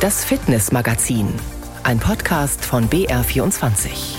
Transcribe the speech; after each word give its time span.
Das 0.00 0.24
Fitnessmagazin, 0.24 1.28
ein 1.82 1.98
Podcast 1.98 2.64
von 2.64 2.88
BR24. 2.88 4.16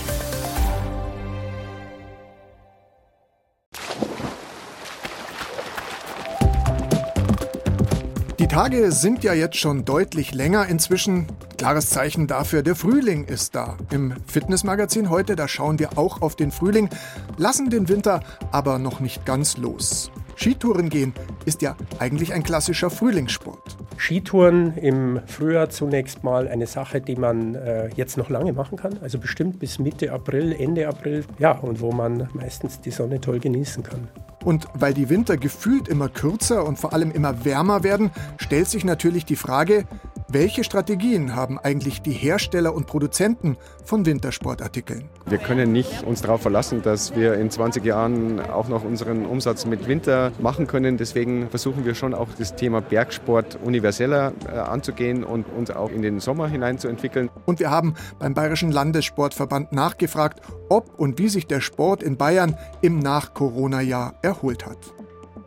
Die 8.38 8.46
Tage 8.46 8.92
sind 8.92 9.24
ja 9.24 9.34
jetzt 9.34 9.56
schon 9.56 9.84
deutlich 9.84 10.32
länger 10.32 10.66
inzwischen. 10.66 11.26
Klares 11.58 11.90
Zeichen 11.90 12.28
dafür, 12.28 12.62
der 12.62 12.76
Frühling 12.76 13.24
ist 13.24 13.56
da. 13.56 13.76
Im 13.90 14.14
Fitnessmagazin 14.28 15.10
heute, 15.10 15.34
da 15.34 15.48
schauen 15.48 15.80
wir 15.80 15.98
auch 15.98 16.22
auf 16.22 16.36
den 16.36 16.52
Frühling, 16.52 16.90
lassen 17.38 17.70
den 17.70 17.88
Winter 17.88 18.22
aber 18.52 18.78
noch 18.78 19.00
nicht 19.00 19.26
ganz 19.26 19.56
los. 19.56 20.12
Skitouren 20.36 20.90
gehen 20.90 21.12
ist 21.44 21.60
ja 21.60 21.76
eigentlich 21.98 22.32
ein 22.32 22.44
klassischer 22.44 22.88
Frühlingssport. 22.88 23.81
Skitouren 23.96 24.76
im 24.76 25.20
Frühjahr 25.26 25.70
zunächst 25.70 26.24
mal 26.24 26.48
eine 26.48 26.66
Sache, 26.66 27.00
die 27.00 27.16
man 27.16 27.54
äh, 27.54 27.88
jetzt 27.94 28.16
noch 28.16 28.30
lange 28.30 28.52
machen 28.52 28.76
kann. 28.76 28.98
Also 29.02 29.18
bestimmt 29.18 29.58
bis 29.58 29.78
Mitte 29.78 30.12
April, 30.12 30.52
Ende 30.52 30.88
April. 30.88 31.24
Ja, 31.38 31.52
und 31.52 31.80
wo 31.80 31.92
man 31.92 32.28
meistens 32.32 32.80
die 32.80 32.90
Sonne 32.90 33.20
toll 33.20 33.40
genießen 33.40 33.82
kann. 33.82 34.08
Und 34.44 34.66
weil 34.74 34.92
die 34.92 35.08
Winter 35.08 35.36
gefühlt 35.36 35.88
immer 35.88 36.08
kürzer 36.08 36.66
und 36.66 36.78
vor 36.78 36.92
allem 36.92 37.12
immer 37.12 37.44
wärmer 37.44 37.84
werden, 37.84 38.10
stellt 38.38 38.68
sich 38.68 38.84
natürlich 38.84 39.24
die 39.24 39.36
Frage, 39.36 39.84
welche 40.32 40.64
Strategien 40.64 41.36
haben 41.36 41.58
eigentlich 41.58 42.00
die 42.00 42.12
Hersteller 42.12 42.74
und 42.74 42.86
Produzenten 42.86 43.56
von 43.84 44.06
Wintersportartikeln? 44.06 45.10
Wir 45.26 45.38
können 45.38 45.72
nicht 45.72 46.04
uns 46.04 46.22
darauf 46.22 46.42
verlassen, 46.42 46.80
dass 46.82 47.14
wir 47.14 47.34
in 47.34 47.50
20 47.50 47.84
Jahren 47.84 48.40
auch 48.40 48.68
noch 48.68 48.82
unseren 48.82 49.26
Umsatz 49.26 49.66
mit 49.66 49.86
Winter 49.86 50.32
machen 50.40 50.66
können. 50.66 50.96
Deswegen 50.96 51.50
versuchen 51.50 51.84
wir 51.84 51.94
schon 51.94 52.14
auch 52.14 52.28
das 52.38 52.54
Thema 52.54 52.80
Bergsport 52.80 53.58
universeller 53.62 54.32
äh, 54.46 54.52
anzugehen 54.56 55.24
und 55.24 55.46
uns 55.50 55.70
auch 55.70 55.90
in 55.90 56.02
den 56.02 56.18
Sommer 56.18 56.48
hineinzuentwickeln. 56.48 57.28
Und 57.44 57.60
wir 57.60 57.70
haben 57.70 57.94
beim 58.18 58.32
Bayerischen 58.32 58.72
Landessportverband 58.72 59.72
nachgefragt, 59.72 60.40
ob 60.68 60.98
und 60.98 61.18
wie 61.18 61.28
sich 61.28 61.46
der 61.46 61.60
Sport 61.60 62.02
in 62.02 62.16
Bayern 62.16 62.56
im 62.80 62.98
Nach-Corona-Jahr 62.98 64.14
erholt 64.22 64.66
hat. 64.66 64.78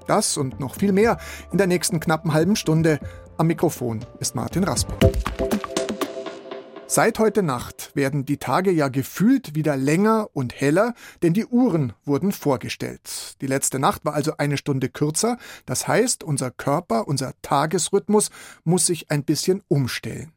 Das 0.08 0.38
und 0.38 0.60
noch 0.60 0.76
viel 0.76 0.92
mehr 0.92 1.18
in 1.52 1.58
der 1.58 1.68
nächsten 1.68 2.00
knappen 2.00 2.34
halben 2.34 2.56
Stunde. 2.56 3.00
Am 3.38 3.48
Mikrofon 3.48 4.00
ist 4.20 4.34
Martin 4.34 4.64
Raspe. 4.64 4.94
Seit 6.88 7.20
heute 7.20 7.44
Nacht 7.44 7.92
werden 7.94 8.24
die 8.24 8.38
Tage 8.38 8.72
ja 8.72 8.88
gefühlt 8.88 9.56
wieder 9.56 9.76
länger 9.76 10.30
und 10.32 10.54
heller, 10.62 10.94
denn 11.22 11.34
die 11.34 11.46
Uhren 11.46 11.92
wurden 12.06 12.32
vorgestellt. 12.32 13.36
Die 13.42 13.48
letzte 13.48 13.78
Nacht 13.78 14.06
war 14.06 14.14
also 14.14 14.38
eine 14.38 14.56
Stunde 14.56 14.88
kürzer, 14.88 15.38
das 15.66 15.86
heißt, 15.86 16.24
unser 16.24 16.50
Körper, 16.50 17.10
unser 17.10 17.34
Tagesrhythmus 17.42 18.30
muss 18.64 18.86
sich 18.86 19.12
ein 19.12 19.26
bisschen 19.26 19.62
umstellen 19.68 20.32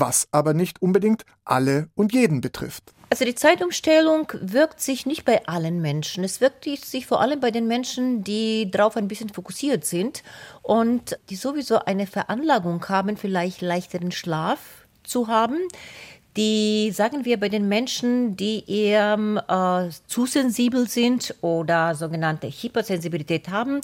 was 0.00 0.28
aber 0.32 0.54
nicht 0.54 0.82
unbedingt 0.82 1.24
alle 1.44 1.88
und 1.94 2.12
jeden 2.12 2.40
betrifft. 2.40 2.92
Also 3.12 3.24
die 3.24 3.34
Zeitumstellung 3.34 4.32
wirkt 4.40 4.80
sich 4.80 5.04
nicht 5.04 5.24
bei 5.24 5.44
allen 5.46 5.80
Menschen. 5.80 6.22
Es 6.22 6.40
wirkt 6.40 6.64
sich 6.64 7.06
vor 7.06 7.20
allem 7.20 7.40
bei 7.40 7.50
den 7.50 7.66
Menschen, 7.66 8.22
die 8.22 8.70
darauf 8.70 8.96
ein 8.96 9.08
bisschen 9.08 9.30
fokussiert 9.30 9.84
sind 9.84 10.22
und 10.62 11.18
die 11.28 11.34
sowieso 11.34 11.80
eine 11.80 12.06
Veranlagung 12.06 12.88
haben, 12.88 13.16
vielleicht 13.16 13.62
leichteren 13.62 14.12
Schlaf 14.12 14.86
zu 15.02 15.26
haben. 15.26 15.58
Die 16.36 16.92
sagen 16.92 17.24
wir 17.24 17.40
bei 17.40 17.48
den 17.48 17.68
Menschen, 17.68 18.36
die 18.36 18.62
eher 18.70 19.18
äh, 19.48 19.92
zu 20.06 20.26
sensibel 20.26 20.88
sind 20.88 21.34
oder 21.40 21.96
sogenannte 21.96 22.46
Hypersensibilität 22.46 23.48
haben, 23.48 23.80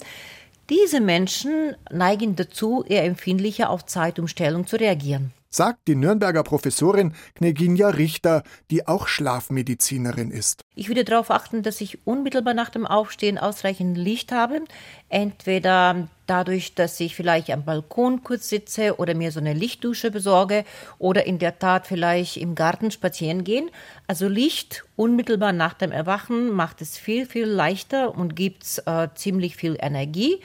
diese 0.69 1.01
Menschen 1.01 1.75
neigen 1.91 2.37
dazu, 2.37 2.85
eher 2.87 3.03
empfindlicher 3.03 3.69
auf 3.69 3.85
Zeitumstellung 3.85 4.67
zu 4.67 4.77
reagieren 4.77 5.33
sagt 5.57 5.87
die 5.87 5.95
Nürnberger 5.95 6.43
Professorin 6.43 7.13
Kneginja 7.35 7.89
Richter, 7.89 8.43
die 8.71 8.87
auch 8.87 9.07
Schlafmedizinerin 9.07 10.31
ist. 10.31 10.61
Ich 10.75 10.87
würde 10.87 11.03
darauf 11.03 11.31
achten, 11.31 11.63
dass 11.63 11.81
ich 11.81 12.05
unmittelbar 12.05 12.53
nach 12.53 12.69
dem 12.69 12.85
Aufstehen 12.85 13.37
ausreichend 13.37 13.97
Licht 13.97 14.31
habe. 14.31 14.61
Entweder 15.09 16.07
dadurch, 16.27 16.75
dass 16.75 16.99
ich 16.99 17.15
vielleicht 17.15 17.49
am 17.49 17.65
Balkon 17.65 18.23
kurz 18.23 18.49
sitze 18.49 18.97
oder 18.97 19.15
mir 19.15 19.31
so 19.31 19.39
eine 19.39 19.53
Lichtdusche 19.53 20.11
besorge 20.11 20.63
oder 20.99 21.25
in 21.25 21.39
der 21.39 21.57
Tat 21.57 21.87
vielleicht 21.87 22.37
im 22.37 22.53
Garten 22.53 22.91
spazieren 22.91 23.43
gehen. 23.43 23.71
Also 24.05 24.27
Licht 24.27 24.85
unmittelbar 24.95 25.53
nach 25.53 25.73
dem 25.73 25.91
Erwachen 25.91 26.51
macht 26.51 26.81
es 26.81 26.97
viel, 26.97 27.25
viel 27.25 27.47
leichter 27.47 28.15
und 28.15 28.35
gibt 28.35 28.83
äh, 28.85 29.07
ziemlich 29.15 29.55
viel 29.55 29.77
Energie. 29.79 30.39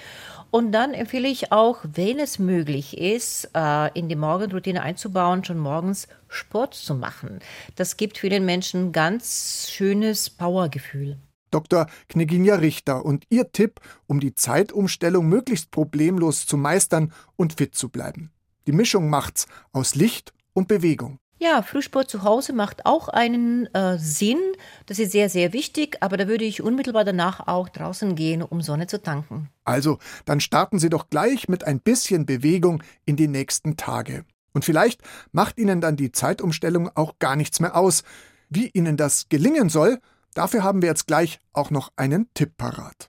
Und 0.52 0.72
dann 0.72 0.92
empfehle 0.92 1.28
ich 1.28 1.50
auch, 1.50 1.78
wenn 1.82 2.18
es 2.18 2.38
möglich 2.38 2.98
ist, 2.98 3.48
äh, 3.54 3.90
in 3.98 4.10
die 4.10 4.16
Morgenroutine 4.16 4.82
einzubauen, 4.82 5.42
schon 5.44 5.56
morgens 5.56 6.08
Sport 6.28 6.74
zu 6.74 6.94
machen. 6.94 7.40
Das 7.76 7.96
gibt 7.96 8.18
für 8.18 8.28
den 8.28 8.44
Menschen 8.44 8.92
ganz 8.92 9.70
schönes 9.70 10.28
Powergefühl. 10.28 11.16
Dr. 11.50 11.86
Kneginja 12.10 12.56
Richter 12.56 13.02
und 13.02 13.24
ihr 13.30 13.50
Tipp, 13.50 13.80
um 14.06 14.20
die 14.20 14.34
Zeitumstellung 14.34 15.26
möglichst 15.26 15.70
problemlos 15.70 16.46
zu 16.46 16.58
meistern 16.58 17.14
und 17.36 17.54
fit 17.54 17.74
zu 17.74 17.88
bleiben. 17.88 18.30
Die 18.66 18.72
Mischung 18.72 19.08
macht's 19.08 19.46
aus 19.72 19.94
Licht 19.94 20.34
und 20.52 20.68
Bewegung. 20.68 21.18
Ja, 21.42 21.60
Frühsport 21.62 22.08
zu 22.08 22.22
Hause 22.22 22.52
macht 22.52 22.86
auch 22.86 23.08
einen 23.08 23.66
äh, 23.74 23.98
Sinn. 23.98 24.38
Das 24.86 25.00
ist 25.00 25.10
sehr, 25.10 25.28
sehr 25.28 25.52
wichtig, 25.52 25.96
aber 25.98 26.16
da 26.16 26.28
würde 26.28 26.44
ich 26.44 26.62
unmittelbar 26.62 27.04
danach 27.04 27.48
auch 27.48 27.68
draußen 27.68 28.14
gehen, 28.14 28.42
um 28.42 28.62
Sonne 28.62 28.86
zu 28.86 29.02
tanken. 29.02 29.48
Also, 29.64 29.98
dann 30.24 30.38
starten 30.38 30.78
Sie 30.78 30.88
doch 30.88 31.10
gleich 31.10 31.48
mit 31.48 31.64
ein 31.64 31.80
bisschen 31.80 32.26
Bewegung 32.26 32.84
in 33.06 33.16
die 33.16 33.26
nächsten 33.26 33.76
Tage. 33.76 34.24
Und 34.52 34.64
vielleicht 34.64 35.00
macht 35.32 35.58
Ihnen 35.58 35.80
dann 35.80 35.96
die 35.96 36.12
Zeitumstellung 36.12 36.88
auch 36.94 37.18
gar 37.18 37.34
nichts 37.34 37.58
mehr 37.58 37.74
aus. 37.74 38.04
Wie 38.48 38.70
Ihnen 38.72 38.96
das 38.96 39.28
gelingen 39.28 39.68
soll, 39.68 39.98
dafür 40.34 40.62
haben 40.62 40.80
wir 40.80 40.90
jetzt 40.90 41.08
gleich 41.08 41.40
auch 41.52 41.72
noch 41.72 41.90
einen 41.96 42.28
Tipp 42.34 42.56
parat. 42.56 43.08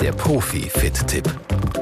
Der 0.00 0.12
Profi-Fit-Tipp. 0.12 1.81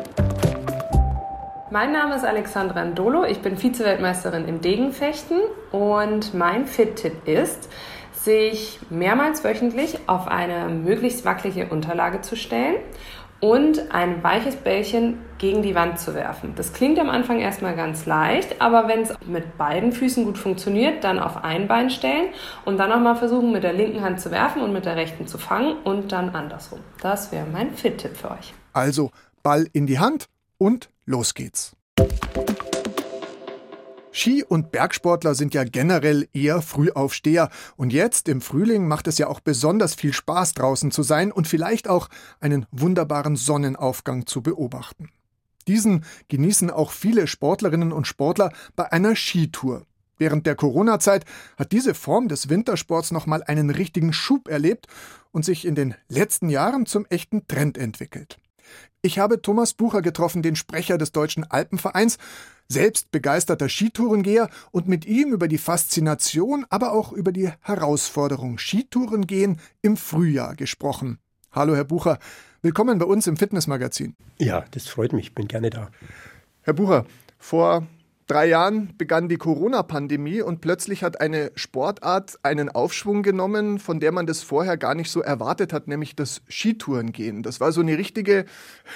Mein 1.72 1.92
Name 1.92 2.16
ist 2.16 2.24
Alexandra 2.24 2.84
Ndolo, 2.84 3.24
ich 3.24 3.42
bin 3.42 3.56
Vize-Weltmeisterin 3.56 4.48
im 4.48 4.60
Degenfechten 4.60 5.38
und 5.70 6.34
mein 6.34 6.66
Fit-Tipp 6.66 7.28
ist, 7.28 7.68
sich 8.12 8.80
mehrmals 8.90 9.44
wöchentlich 9.44 10.00
auf 10.08 10.26
eine 10.26 10.68
möglichst 10.68 11.24
wackelige 11.24 11.68
Unterlage 11.68 12.22
zu 12.22 12.34
stellen 12.34 12.74
und 13.38 13.94
ein 13.94 14.20
weiches 14.24 14.56
Bällchen 14.56 15.18
gegen 15.38 15.62
die 15.62 15.76
Wand 15.76 16.00
zu 16.00 16.12
werfen. 16.12 16.54
Das 16.56 16.72
klingt 16.72 16.98
am 16.98 17.08
Anfang 17.08 17.38
erstmal 17.38 17.76
ganz 17.76 18.04
leicht, 18.04 18.60
aber 18.60 18.88
wenn 18.88 19.02
es 19.02 19.14
mit 19.24 19.56
beiden 19.56 19.92
Füßen 19.92 20.24
gut 20.24 20.38
funktioniert, 20.38 21.04
dann 21.04 21.20
auf 21.20 21.44
ein 21.44 21.68
Bein 21.68 21.90
stellen 21.90 22.30
und 22.64 22.78
dann 22.78 22.90
nochmal 22.90 23.14
versuchen, 23.14 23.52
mit 23.52 23.62
der 23.62 23.74
linken 23.74 24.02
Hand 24.02 24.20
zu 24.20 24.32
werfen 24.32 24.62
und 24.62 24.72
mit 24.72 24.86
der 24.86 24.96
rechten 24.96 25.28
zu 25.28 25.38
fangen 25.38 25.76
und 25.84 26.10
dann 26.10 26.30
andersrum. 26.30 26.80
Das 27.00 27.30
wäre 27.30 27.46
mein 27.46 27.70
Fit-Tipp 27.76 28.16
für 28.16 28.32
euch. 28.32 28.54
Also 28.72 29.12
Ball 29.44 29.68
in 29.72 29.86
die 29.86 30.00
Hand 30.00 30.26
und 30.58 30.90
los 31.10 31.34
geht's. 31.34 31.76
Ski- 34.12 34.44
und 34.44 34.72
Bergsportler 34.72 35.34
sind 35.34 35.54
ja 35.54 35.64
generell 35.64 36.28
eher 36.32 36.62
Frühaufsteher. 36.62 37.48
Und 37.76 37.92
jetzt 37.92 38.28
im 38.28 38.40
Frühling 38.40 38.88
macht 38.88 39.06
es 39.06 39.18
ja 39.18 39.28
auch 39.28 39.40
besonders 39.40 39.94
viel 39.94 40.12
Spaß, 40.12 40.54
draußen 40.54 40.90
zu 40.90 41.02
sein 41.02 41.30
und 41.30 41.46
vielleicht 41.46 41.88
auch 41.88 42.08
einen 42.40 42.66
wunderbaren 42.70 43.36
Sonnenaufgang 43.36 44.26
zu 44.26 44.42
beobachten. 44.42 45.10
Diesen 45.68 46.04
genießen 46.28 46.70
auch 46.70 46.90
viele 46.90 47.26
Sportlerinnen 47.26 47.92
und 47.92 48.06
Sportler 48.06 48.52
bei 48.74 48.90
einer 48.90 49.14
Skitour. 49.14 49.86
Während 50.18 50.46
der 50.46 50.54
Corona-Zeit 50.54 51.24
hat 51.56 51.72
diese 51.72 51.94
Form 51.94 52.28
des 52.28 52.48
Wintersports 52.48 53.10
nochmal 53.10 53.42
einen 53.44 53.70
richtigen 53.70 54.12
Schub 54.12 54.48
erlebt 54.48 54.86
und 55.30 55.44
sich 55.44 55.64
in 55.64 55.74
den 55.74 55.94
letzten 56.08 56.50
Jahren 56.50 56.84
zum 56.84 57.06
echten 57.06 57.46
Trend 57.46 57.78
entwickelt. 57.78 58.38
Ich 59.02 59.18
habe 59.18 59.40
Thomas 59.40 59.74
Bucher 59.74 60.02
getroffen, 60.02 60.42
den 60.42 60.56
Sprecher 60.56 60.98
des 60.98 61.12
Deutschen 61.12 61.44
Alpenvereins, 61.44 62.18
selbst 62.68 63.10
begeisterter 63.10 63.68
Skitourengeher 63.68 64.48
und 64.70 64.88
mit 64.88 65.06
ihm 65.06 65.32
über 65.32 65.48
die 65.48 65.58
Faszination, 65.58 66.66
aber 66.70 66.92
auch 66.92 67.12
über 67.12 67.32
die 67.32 67.50
Herausforderung 67.60 68.58
Skitourengehen 68.58 69.60
im 69.82 69.96
Frühjahr 69.96 70.54
gesprochen. 70.54 71.18
Hallo, 71.50 71.74
Herr 71.74 71.84
Bucher. 71.84 72.18
Willkommen 72.62 72.98
bei 72.98 73.06
uns 73.06 73.26
im 73.26 73.36
Fitnessmagazin. 73.36 74.14
Ja, 74.38 74.64
das 74.70 74.86
freut 74.86 75.12
mich. 75.12 75.28
Ich 75.28 75.34
bin 75.34 75.48
gerne 75.48 75.70
da. 75.70 75.90
Herr 76.62 76.74
Bucher, 76.74 77.06
vor 77.38 77.86
drei 78.30 78.46
Jahren 78.46 78.94
begann 78.96 79.28
die 79.28 79.38
Corona-Pandemie 79.38 80.40
und 80.40 80.60
plötzlich 80.60 81.02
hat 81.02 81.20
eine 81.20 81.50
Sportart 81.56 82.38
einen 82.44 82.68
Aufschwung 82.68 83.24
genommen, 83.24 83.80
von 83.80 83.98
der 83.98 84.12
man 84.12 84.26
das 84.26 84.42
vorher 84.42 84.76
gar 84.76 84.94
nicht 84.94 85.10
so 85.10 85.20
erwartet 85.20 85.72
hat, 85.72 85.88
nämlich 85.88 86.14
das 86.14 86.42
Skitourengehen. 86.48 87.42
Das 87.42 87.58
war 87.58 87.72
so 87.72 87.80
eine 87.80 87.98
richtige, 87.98 88.44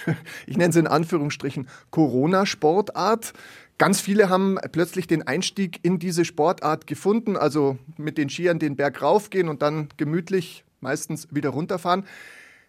ich 0.47 0.57
nenne 0.57 0.73
sie 0.73 0.79
in 0.79 0.87
Anführungsstrichen, 0.87 1.69
Corona-Sportart. 1.91 3.33
Ganz 3.77 4.01
viele 4.01 4.29
haben 4.29 4.57
plötzlich 4.71 5.09
den 5.09 5.27
Einstieg 5.27 5.81
in 5.83 5.99
diese 5.99 6.25
Sportart 6.25 6.87
gefunden, 6.87 7.37
also 7.37 7.77
mit 7.97 8.19
den 8.19 8.31
Skiern 8.31 8.61
den 8.61 8.77
Berg 8.77 9.03
raufgehen 9.03 9.49
und 9.49 9.63
dann 9.63 9.89
gemütlich 9.97 10.65
meistens 10.81 11.27
wieder 11.33 11.51
runterfahren. 11.51 12.07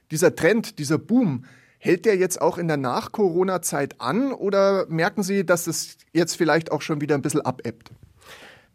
Dieser 0.10 0.36
Trend, 0.36 0.80
dieser 0.80 0.98
Boom, 0.98 1.46
Hält 1.80 2.06
der 2.06 2.16
jetzt 2.18 2.42
auch 2.42 2.58
in 2.58 2.68
der 2.68 2.78
Nach-Corona-Zeit 2.78 4.02
an 4.02 4.32
oder 4.32 4.86
merken 4.88 5.24
Sie, 5.24 5.46
dass 5.46 5.68
es 5.68 5.98
jetzt 6.14 6.36
vielleicht 6.36 6.72
auch 6.72 6.82
schon 6.82 7.02
wieder 7.02 7.16
ein 7.16 7.22
bisschen 7.22 7.42
abebbt? 7.42 7.92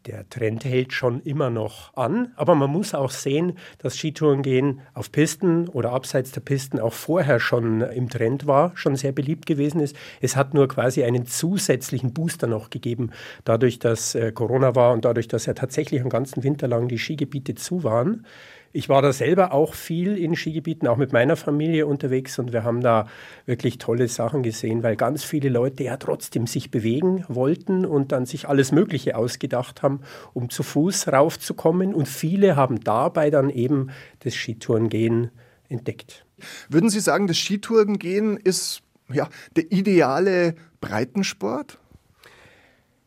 Der 0.06 0.26
Trend 0.30 0.64
hält 0.64 0.94
schon 0.94 1.20
immer 1.20 1.50
noch 1.50 1.94
an, 1.94 2.32
aber 2.36 2.54
man 2.54 2.70
muss 2.70 2.94
auch 2.94 3.10
sehen, 3.10 3.58
dass 3.78 3.98
Skitourengehen 3.98 4.80
auf 4.94 5.12
Pisten 5.12 5.68
oder 5.68 5.92
abseits 5.92 6.32
der 6.32 6.40
Pisten 6.40 6.80
auch 6.80 6.94
vorher 6.94 7.38
schon 7.38 7.82
im 7.82 8.08
Trend 8.08 8.46
war, 8.46 8.72
schon 8.76 8.96
sehr 8.96 9.12
beliebt 9.12 9.44
gewesen 9.44 9.78
ist. 9.78 9.94
Es 10.22 10.36
hat 10.36 10.54
nur 10.54 10.68
quasi 10.68 11.04
einen 11.04 11.26
zusätzlichen 11.26 12.14
Booster 12.14 12.46
noch 12.46 12.70
gegeben, 12.70 13.10
dadurch, 13.44 13.78
dass 13.78 14.14
äh, 14.14 14.32
Corona 14.32 14.74
war 14.74 14.94
und 14.94 15.04
dadurch, 15.04 15.28
dass 15.28 15.44
ja 15.44 15.52
tatsächlich 15.52 16.00
am 16.00 16.08
ganzen 16.08 16.42
Winter 16.44 16.66
lang 16.66 16.88
die 16.88 16.98
Skigebiete 16.98 17.54
zu 17.54 17.84
waren. 17.84 18.24
Ich 18.72 18.88
war 18.88 19.02
da 19.02 19.12
selber 19.12 19.52
auch 19.52 19.74
viel 19.74 20.16
in 20.16 20.36
Skigebieten, 20.36 20.86
auch 20.86 20.96
mit 20.96 21.12
meiner 21.12 21.34
Familie 21.34 21.88
unterwegs 21.88 22.38
und 22.38 22.52
wir 22.52 22.62
haben 22.62 22.82
da 22.82 23.08
wirklich 23.44 23.78
tolle 23.78 24.06
Sachen 24.06 24.44
gesehen, 24.44 24.84
weil 24.84 24.94
ganz 24.94 25.24
viele 25.24 25.48
Leute 25.48 25.82
ja 25.82 25.96
trotzdem 25.96 26.46
sich 26.46 26.70
bewegen 26.70 27.24
wollten 27.26 27.84
und 27.84 28.12
dann 28.12 28.26
sich 28.26 28.48
alles 28.48 28.70
Mögliche 28.70 29.16
ausgedacht 29.16 29.82
haben, 29.82 30.02
um 30.34 30.50
zu 30.50 30.62
Fuß 30.62 31.08
raufzukommen 31.08 31.94
und 31.94 32.06
viele 32.06 32.54
haben 32.54 32.78
dabei 32.78 33.30
dann 33.30 33.50
eben 33.50 33.90
das 34.20 34.34
Skitourengehen 34.34 35.32
entdeckt. 35.68 36.24
Würden 36.68 36.90
Sie 36.90 37.00
sagen, 37.00 37.26
das 37.26 37.38
Skitourengehen 37.38 38.36
ist 38.36 38.82
ja, 39.12 39.28
der 39.56 39.72
ideale 39.72 40.54
Breitensport? 40.80 41.78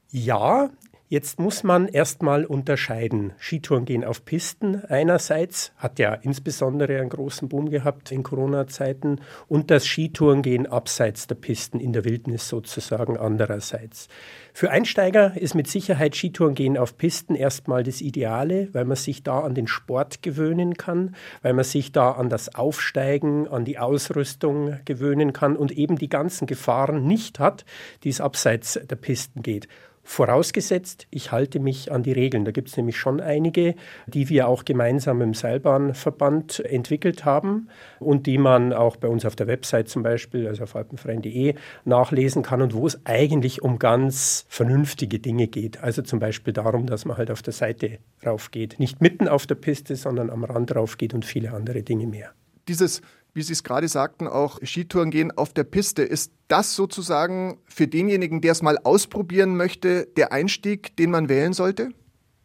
Ja, 0.09 0.69
Jetzt 1.13 1.39
muss 1.39 1.61
man 1.61 1.87
erstmal 1.87 2.43
unterscheiden. 2.43 3.33
Skitouren 3.37 3.85
gehen 3.85 4.03
auf 4.03 4.25
Pisten 4.25 4.83
einerseits, 4.85 5.71
hat 5.77 5.99
ja 5.99 6.15
insbesondere 6.15 6.99
einen 6.99 7.09
großen 7.09 7.49
Boom 7.49 7.69
gehabt 7.69 8.11
in 8.11 8.23
Corona-Zeiten, 8.23 9.21
und 9.47 9.69
das 9.69 9.85
Skitouren 9.85 10.41
gehen 10.41 10.65
abseits 10.65 11.27
der 11.27 11.35
Pisten 11.35 11.79
in 11.79 11.93
der 11.93 12.03
Wildnis 12.03 12.49
sozusagen 12.49 13.15
andererseits. 13.15 14.07
Für 14.55 14.71
Einsteiger 14.71 15.37
ist 15.37 15.53
mit 15.53 15.67
Sicherheit 15.67 16.15
Skitouren 16.15 16.55
gehen 16.55 16.79
auf 16.79 16.97
Pisten 16.97 17.35
erstmal 17.35 17.83
das 17.83 18.01
Ideale, 18.01 18.69
weil 18.71 18.85
man 18.85 18.97
sich 18.97 19.21
da 19.21 19.41
an 19.41 19.53
den 19.53 19.67
Sport 19.67 20.23
gewöhnen 20.23 20.77
kann, 20.77 21.15
weil 21.43 21.53
man 21.53 21.63
sich 21.63 21.91
da 21.91 22.13
an 22.13 22.29
das 22.29 22.55
Aufsteigen, 22.55 23.47
an 23.47 23.65
die 23.65 23.77
Ausrüstung 23.77 24.79
gewöhnen 24.85 25.31
kann 25.31 25.57
und 25.57 25.73
eben 25.73 25.95
die 25.99 26.09
ganzen 26.09 26.47
Gefahren 26.47 27.05
nicht 27.05 27.37
hat, 27.37 27.65
die 28.03 28.09
es 28.09 28.19
abseits 28.19 28.79
der 28.83 28.95
Pisten 28.95 29.43
geht. 29.43 29.67
Vorausgesetzt, 30.05 31.07
ich 31.11 31.31
halte 31.31 31.61
mich 31.61 31.91
an 31.91 32.03
die 32.03 32.11
Regeln. 32.11 32.43
Da 32.43 32.51
gibt 32.51 32.67
es 32.67 32.75
nämlich 32.75 32.97
schon 32.97 33.21
einige, 33.21 33.75
die 34.05 34.27
wir 34.27 34.49
auch 34.49 34.65
gemeinsam 34.65 35.21
im 35.21 35.33
Seilbahnverband 35.33 36.59
entwickelt 36.59 37.23
haben 37.23 37.69
und 37.99 38.27
die 38.27 38.37
man 38.37 38.73
auch 38.73 38.97
bei 38.97 39.07
uns 39.07 39.25
auf 39.25 39.37
der 39.37 39.47
Website 39.47 39.87
zum 39.87 40.03
Beispiel, 40.03 40.47
also 40.47 40.63
auf 40.63 40.75
alpenverein.de, 40.75 41.55
nachlesen 41.85 42.43
kann 42.43 42.61
und 42.61 42.73
wo 42.73 42.85
es 42.85 42.99
eigentlich 43.05 43.61
um 43.61 43.79
ganz 43.79 44.45
vernünftige 44.49 45.19
Dinge 45.19 45.47
geht. 45.47 45.81
Also 45.81 46.01
zum 46.01 46.19
Beispiel 46.19 46.51
darum, 46.51 46.85
dass 46.85 47.05
man 47.05 47.15
halt 47.15 47.31
auf 47.31 47.41
der 47.41 47.53
Seite 47.53 47.99
raufgeht. 48.25 48.79
Nicht 48.79 49.01
mitten 49.01 49.29
auf 49.29 49.47
der 49.47 49.55
Piste, 49.55 49.95
sondern 49.95 50.29
am 50.29 50.43
Rand 50.43 50.75
raufgeht 50.75 51.13
und 51.13 51.23
viele 51.23 51.53
andere 51.53 51.81
Dinge 51.81 52.07
mehr. 52.07 52.31
Dieses 52.67 53.01
wie 53.33 53.41
Sie 53.41 53.53
es 53.53 53.63
gerade 53.63 53.87
sagten, 53.87 54.27
auch 54.27 54.59
Skitouren 54.63 55.11
gehen 55.11 55.31
auf 55.31 55.53
der 55.53 55.63
Piste. 55.63 56.03
Ist 56.03 56.31
das 56.47 56.75
sozusagen 56.75 57.59
für 57.65 57.87
denjenigen, 57.87 58.41
der 58.41 58.51
es 58.51 58.61
mal 58.61 58.77
ausprobieren 58.77 59.57
möchte, 59.57 60.07
der 60.17 60.31
Einstieg, 60.31 60.95
den 60.97 61.11
man 61.11 61.29
wählen 61.29 61.53
sollte? 61.53 61.89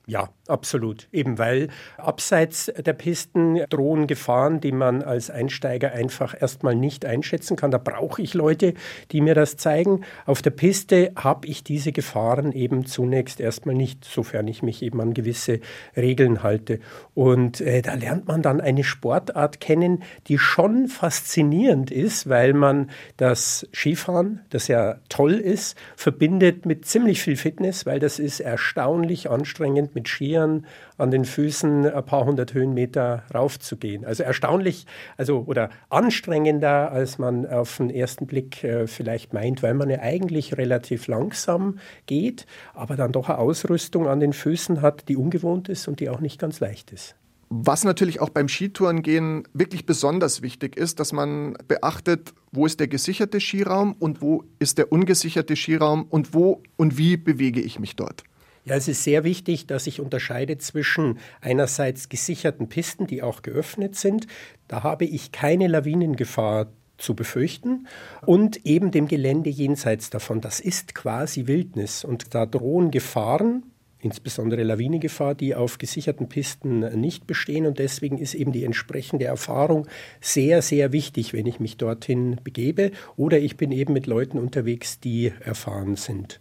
Ja, 0.08 0.30
absolut. 0.46 1.06
Eben 1.12 1.36
weil 1.36 1.68
abseits 1.98 2.72
der 2.78 2.94
Pisten 2.94 3.58
drohen 3.68 4.06
Gefahren, 4.06 4.58
die 4.58 4.72
man 4.72 5.02
als 5.02 5.28
Einsteiger 5.28 5.92
einfach 5.92 6.34
erstmal 6.40 6.74
nicht 6.74 7.04
einschätzen 7.04 7.58
kann. 7.58 7.70
Da 7.70 7.76
brauche 7.76 8.22
ich 8.22 8.32
Leute, 8.32 8.72
die 9.12 9.20
mir 9.20 9.34
das 9.34 9.58
zeigen. 9.58 10.06
Auf 10.24 10.40
der 10.40 10.48
Piste 10.48 11.12
habe 11.14 11.46
ich 11.46 11.62
diese 11.62 11.92
Gefahren 11.92 12.52
eben 12.52 12.86
zunächst 12.86 13.38
erstmal 13.38 13.74
nicht, 13.74 14.02
sofern 14.06 14.48
ich 14.48 14.62
mich 14.62 14.82
eben 14.82 14.98
an 15.02 15.12
gewisse 15.12 15.60
Regeln 15.94 16.42
halte. 16.42 16.80
Und 17.12 17.60
äh, 17.60 17.82
da 17.82 17.92
lernt 17.92 18.28
man 18.28 18.40
dann 18.40 18.62
eine 18.62 18.84
Sportart 18.84 19.60
kennen, 19.60 20.02
die 20.26 20.38
schon 20.38 20.88
faszinierend 20.88 21.90
ist, 21.90 22.30
weil 22.30 22.54
man 22.54 22.88
das 23.18 23.68
Skifahren, 23.74 24.40
das 24.48 24.68
ja 24.68 25.00
toll 25.10 25.34
ist, 25.34 25.76
verbindet 25.96 26.64
mit 26.64 26.86
ziemlich 26.86 27.20
viel 27.20 27.36
Fitness, 27.36 27.84
weil 27.84 28.00
das 28.00 28.18
ist 28.18 28.40
erstaunlich 28.40 29.28
anstrengend 29.28 29.97
mit 29.98 30.08
Skiern 30.08 30.64
an 30.96 31.10
den 31.10 31.24
Füßen 31.24 31.86
ein 31.86 32.04
paar 32.04 32.24
hundert 32.24 32.54
Höhenmeter 32.54 33.24
raufzugehen. 33.34 34.04
Also 34.04 34.22
erstaunlich, 34.22 34.86
also 35.16 35.44
oder 35.46 35.70
anstrengender, 35.90 36.92
als 36.92 37.18
man 37.18 37.46
auf 37.46 37.78
den 37.78 37.90
ersten 37.90 38.26
Blick 38.26 38.62
äh, 38.62 38.86
vielleicht 38.86 39.32
meint, 39.32 39.62
weil 39.62 39.74
man 39.74 39.90
ja 39.90 39.98
eigentlich 40.00 40.56
relativ 40.56 41.08
langsam 41.08 41.78
geht, 42.06 42.46
aber 42.74 42.94
dann 42.94 43.12
doch 43.12 43.28
eine 43.28 43.38
Ausrüstung 43.38 44.06
an 44.06 44.20
den 44.20 44.32
Füßen 44.32 44.82
hat, 44.82 45.08
die 45.08 45.16
ungewohnt 45.16 45.68
ist 45.68 45.88
und 45.88 45.98
die 45.98 46.08
auch 46.08 46.20
nicht 46.20 46.38
ganz 46.38 46.60
leicht 46.60 46.92
ist. 46.92 47.16
Was 47.50 47.82
natürlich 47.82 48.20
auch 48.20 48.28
beim 48.28 48.46
Skitourengehen 48.46 49.48
wirklich 49.54 49.86
besonders 49.86 50.42
wichtig 50.42 50.76
ist, 50.76 51.00
dass 51.00 51.12
man 51.12 51.56
beachtet, 51.66 52.34
wo 52.52 52.66
ist 52.66 52.78
der 52.78 52.88
gesicherte 52.88 53.40
Skiraum 53.40 53.94
und 53.98 54.20
wo 54.20 54.44
ist 54.58 54.76
der 54.76 54.92
ungesicherte 54.92 55.56
Skiraum 55.56 56.04
und 56.10 56.34
wo 56.34 56.62
und 56.76 56.98
wie 56.98 57.16
bewege 57.16 57.60
ich 57.62 57.78
mich 57.78 57.96
dort. 57.96 58.22
Ja, 58.68 58.76
es 58.76 58.86
ist 58.86 59.02
sehr 59.02 59.24
wichtig, 59.24 59.66
dass 59.66 59.86
ich 59.86 59.98
unterscheide 59.98 60.58
zwischen 60.58 61.18
einerseits 61.40 62.10
gesicherten 62.10 62.68
Pisten, 62.68 63.06
die 63.06 63.22
auch 63.22 63.40
geöffnet 63.40 63.96
sind. 63.96 64.26
Da 64.66 64.82
habe 64.82 65.06
ich 65.06 65.32
keine 65.32 65.68
Lawinengefahr 65.68 66.70
zu 66.98 67.14
befürchten 67.14 67.86
und 68.26 68.66
eben 68.66 68.90
dem 68.90 69.08
Gelände 69.08 69.48
jenseits 69.48 70.10
davon. 70.10 70.42
Das 70.42 70.60
ist 70.60 70.94
quasi 70.94 71.46
Wildnis 71.46 72.04
und 72.04 72.34
da 72.34 72.44
drohen 72.44 72.90
Gefahren, 72.90 73.62
insbesondere 74.00 74.64
Lawinengefahr, 74.64 75.34
die 75.34 75.54
auf 75.54 75.78
gesicherten 75.78 76.28
Pisten 76.28 76.80
nicht 77.00 77.26
bestehen. 77.26 77.64
Und 77.64 77.78
deswegen 77.78 78.18
ist 78.18 78.34
eben 78.34 78.52
die 78.52 78.64
entsprechende 78.64 79.24
Erfahrung 79.24 79.86
sehr, 80.20 80.60
sehr 80.60 80.92
wichtig, 80.92 81.32
wenn 81.32 81.46
ich 81.46 81.58
mich 81.58 81.78
dorthin 81.78 82.38
begebe 82.44 82.90
oder 83.16 83.38
ich 83.38 83.56
bin 83.56 83.72
eben 83.72 83.94
mit 83.94 84.06
Leuten 84.06 84.38
unterwegs, 84.38 85.00
die 85.00 85.32
erfahren 85.40 85.96
sind. 85.96 86.38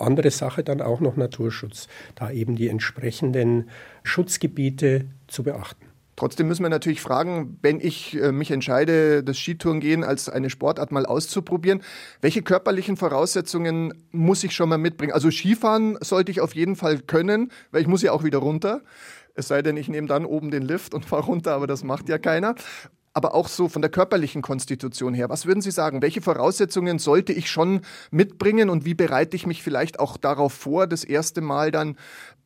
Andere 0.00 0.30
Sache 0.30 0.64
dann 0.64 0.80
auch 0.80 1.00
noch 1.00 1.16
Naturschutz, 1.16 1.88
da 2.14 2.30
eben 2.30 2.56
die 2.56 2.68
entsprechenden 2.68 3.68
Schutzgebiete 4.02 5.06
zu 5.26 5.42
beachten. 5.42 5.86
Trotzdem 6.20 6.48
müssen 6.48 6.62
wir 6.62 6.68
natürlich 6.68 7.00
fragen, 7.00 7.56
wenn 7.62 7.80
ich 7.80 8.14
äh, 8.20 8.30
mich 8.30 8.50
entscheide, 8.50 9.24
das 9.24 9.38
Skitourengehen 9.38 10.04
als 10.04 10.28
eine 10.28 10.50
Sportart 10.50 10.92
mal 10.92 11.06
auszuprobieren, 11.06 11.80
welche 12.20 12.42
körperlichen 12.42 12.98
Voraussetzungen 12.98 13.94
muss 14.10 14.44
ich 14.44 14.54
schon 14.54 14.68
mal 14.68 14.76
mitbringen? 14.76 15.14
Also 15.14 15.30
Skifahren 15.30 15.96
sollte 16.02 16.30
ich 16.30 16.42
auf 16.42 16.54
jeden 16.54 16.76
Fall 16.76 16.98
können, 16.98 17.50
weil 17.70 17.80
ich 17.80 17.88
muss 17.88 18.02
ja 18.02 18.12
auch 18.12 18.22
wieder 18.22 18.36
runter. 18.36 18.82
Es 19.34 19.48
sei 19.48 19.62
denn, 19.62 19.78
ich 19.78 19.88
nehme 19.88 20.08
dann 20.08 20.26
oben 20.26 20.50
den 20.50 20.62
Lift 20.62 20.92
und 20.92 21.04
fahre 21.06 21.24
runter, 21.24 21.54
aber 21.54 21.66
das 21.66 21.84
macht 21.84 22.10
ja 22.10 22.18
keiner 22.18 22.54
aber 23.12 23.34
auch 23.34 23.48
so 23.48 23.68
von 23.68 23.82
der 23.82 23.90
körperlichen 23.90 24.42
Konstitution 24.42 25.14
her. 25.14 25.28
Was 25.28 25.46
würden 25.46 25.62
Sie 25.62 25.70
sagen? 25.70 26.02
Welche 26.02 26.20
Voraussetzungen 26.20 26.98
sollte 26.98 27.32
ich 27.32 27.50
schon 27.50 27.80
mitbringen 28.10 28.70
und 28.70 28.84
wie 28.84 28.94
bereite 28.94 29.36
ich 29.36 29.46
mich 29.46 29.62
vielleicht 29.62 29.98
auch 29.98 30.16
darauf 30.16 30.52
vor, 30.52 30.86
das 30.86 31.04
erste 31.04 31.40
Mal 31.40 31.70
dann 31.70 31.96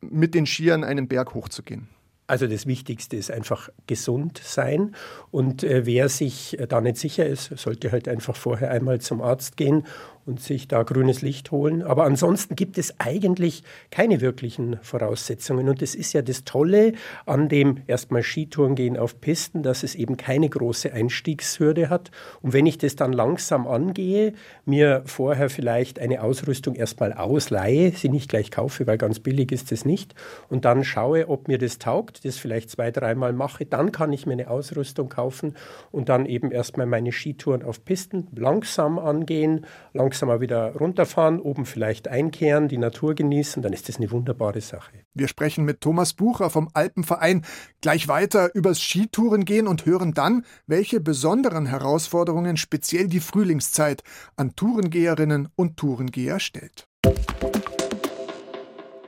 mit 0.01 0.33
den 0.33 0.45
Skiern 0.45 0.83
einen 0.83 1.07
Berg 1.07 1.33
hochzugehen? 1.33 1.87
Also 2.27 2.47
das 2.47 2.65
Wichtigste 2.65 3.17
ist 3.17 3.29
einfach 3.29 3.69
gesund 3.85 4.41
sein 4.43 4.95
und 5.29 5.63
äh, 5.63 5.85
wer 5.85 6.09
sich 6.09 6.57
da 6.67 6.81
nicht 6.81 6.97
sicher 6.97 7.27
ist, 7.27 7.55
sollte 7.55 7.91
halt 7.91 8.07
einfach 8.07 8.35
vorher 8.35 8.71
einmal 8.71 8.99
zum 8.99 9.21
Arzt 9.21 9.57
gehen 9.57 9.85
und 10.25 10.41
sich 10.41 10.67
da 10.67 10.81
grünes 10.83 11.21
Licht 11.21 11.51
holen. 11.51 11.83
Aber 11.83 12.05
ansonsten 12.05 12.55
gibt 12.55 12.77
es 12.79 12.99
eigentlich 12.99 13.63
keine 13.91 14.21
wirklichen 14.21 14.79
Voraussetzungen. 14.81 15.69
Und 15.69 15.81
das 15.81 15.93
ist 15.93 16.13
ja 16.13 16.23
das 16.23 16.43
Tolle 16.45 16.93
an 17.25 17.47
dem 17.47 17.81
erstmal 17.85 18.23
Skitouren 18.23 18.75
gehen 18.75 18.97
auf 18.97 19.21
Pisten, 19.21 19.61
dass 19.61 19.83
es 19.83 19.93
eben 19.93 20.17
keine 20.17 20.49
große 20.49 20.91
Einstiegshürde 20.91 21.89
hat. 21.89 22.09
Und 22.41 22.53
wenn 22.53 22.65
ich 22.65 22.79
das 22.79 22.95
dann 22.95 23.13
langsam 23.13 23.67
angehe, 23.67 24.33
mir 24.65 25.03
vorher 25.05 25.49
vielleicht 25.49 25.99
eine 25.99 26.23
Ausrüstung 26.23 26.73
erstmal 26.73 27.13
ausleihe, 27.13 27.91
sie 27.91 28.09
nicht 28.09 28.29
gleich 28.29 28.49
kaufe, 28.49 28.87
weil 28.87 28.97
ganz 28.97 29.19
billig 29.19 29.51
ist 29.51 29.71
es 29.71 29.85
nicht, 29.85 30.15
und 30.49 30.65
dann 30.65 30.83
schaue, 30.83 31.29
ob 31.29 31.47
mir 31.47 31.59
das 31.59 31.77
taugt, 31.77 32.25
das 32.25 32.37
vielleicht 32.37 32.71
zwei, 32.71 32.89
dreimal 32.89 33.33
mache, 33.33 33.65
dann 33.65 33.91
kann 33.91 34.11
ich 34.11 34.25
mir 34.25 34.33
eine 34.33 34.49
Ausrüstung 34.49 35.09
kaufen 35.09 35.55
und 35.91 36.09
dann 36.09 36.25
eben 36.25 36.51
erstmal 36.51 36.87
meine 36.87 37.11
Skitouren 37.11 37.61
auf 37.61 37.85
Pisten 37.85 38.27
langsam 38.35 38.97
angehen, 38.97 39.65
langsam 39.93 40.14
langsam 40.21 40.39
wieder 40.39 40.73
runterfahren, 40.75 41.41
oben 41.41 41.65
vielleicht 41.65 42.07
einkehren, 42.07 42.69
die 42.69 42.77
Natur 42.77 43.15
genießen, 43.15 43.61
dann 43.61 43.73
ist 43.73 43.89
das 43.89 43.97
eine 43.97 44.11
wunderbare 44.11 44.61
Sache. 44.61 44.91
Wir 45.13 45.27
sprechen 45.27 45.65
mit 45.65 45.81
Thomas 45.81 46.13
Bucher 46.13 46.49
vom 46.49 46.69
Alpenverein 46.73 47.45
gleich 47.81 48.07
weiter 48.07 48.53
übers 48.55 48.79
Skitouren 48.79 49.43
gehen 49.43 49.67
und 49.67 49.85
hören 49.85 50.13
dann, 50.13 50.45
welche 50.67 51.01
besonderen 51.01 51.65
Herausforderungen 51.65 52.55
speziell 52.55 53.07
die 53.07 53.19
Frühlingszeit 53.19 54.03
an 54.37 54.55
Tourengeherinnen 54.55 55.49
und 55.55 55.75
Tourengeher 55.75 56.39
stellt. 56.39 56.87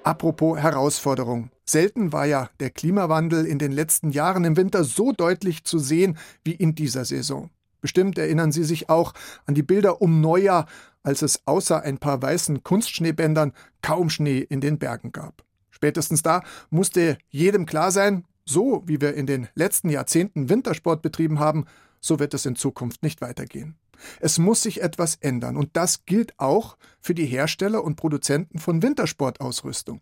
Apropos 0.04 0.60
Herausforderung. 0.60 1.52
Selten 1.66 2.12
war 2.12 2.26
ja 2.26 2.50
der 2.60 2.70
Klimawandel 2.70 3.46
in 3.46 3.60
den 3.60 3.72
letzten 3.72 4.10
Jahren 4.10 4.44
im 4.44 4.58
Winter 4.58 4.84
so 4.84 5.14
deutlich 5.14 5.64
zu 5.64 5.80
sehen 5.80 6.18
wie 6.44 6.54
in 6.54 6.76
dieser 6.76 7.06
Saison. 7.06 7.50
Bestimmt 7.82 8.18
erinnern 8.18 8.52
Sie 8.52 8.64
sich 8.64 8.90
auch 8.90 9.14
an 9.46 9.54
die 9.54 9.64
Bilder 9.64 10.02
um 10.02 10.20
Neujahr, 10.20 10.66
als 11.08 11.22
es 11.22 11.40
außer 11.46 11.84
ein 11.84 12.00
paar 12.00 12.22
weißen 12.22 12.64
Kunstschneebändern 12.64 13.54
kaum 13.82 14.10
Schnee 14.10 14.40
in 14.40 14.60
den 14.60 14.78
Bergen 14.78 15.14
gab. 15.14 15.46
Spätestens 15.72 16.22
da 16.22 16.44
musste 16.70 17.18
jedem 17.30 17.66
klar 17.66 17.92
sein, 17.92 18.26
so 18.44 18.84
wie 18.86 19.00
wir 19.00 19.14
in 19.14 19.26
den 19.26 19.48
letzten 19.56 19.90
Jahrzehnten 19.90 20.50
Wintersport 20.50 21.02
betrieben 21.02 21.40
haben, 21.40 21.64
so 22.02 22.20
wird 22.20 22.34
es 22.34 22.46
in 22.46 22.58
Zukunft 22.58 23.04
nicht 23.04 23.22
weitergehen. 23.22 23.78
Es 24.20 24.38
muss 24.38 24.62
sich 24.62 24.82
etwas 24.82 25.16
ändern 25.16 25.56
und 25.56 25.78
das 25.78 26.04
gilt 26.06 26.38
auch 26.40 26.76
für 27.00 27.14
die 27.16 27.26
Hersteller 27.26 27.86
und 27.86 27.96
Produzenten 27.96 28.60
von 28.60 28.84
Wintersportausrüstung. 28.84 30.02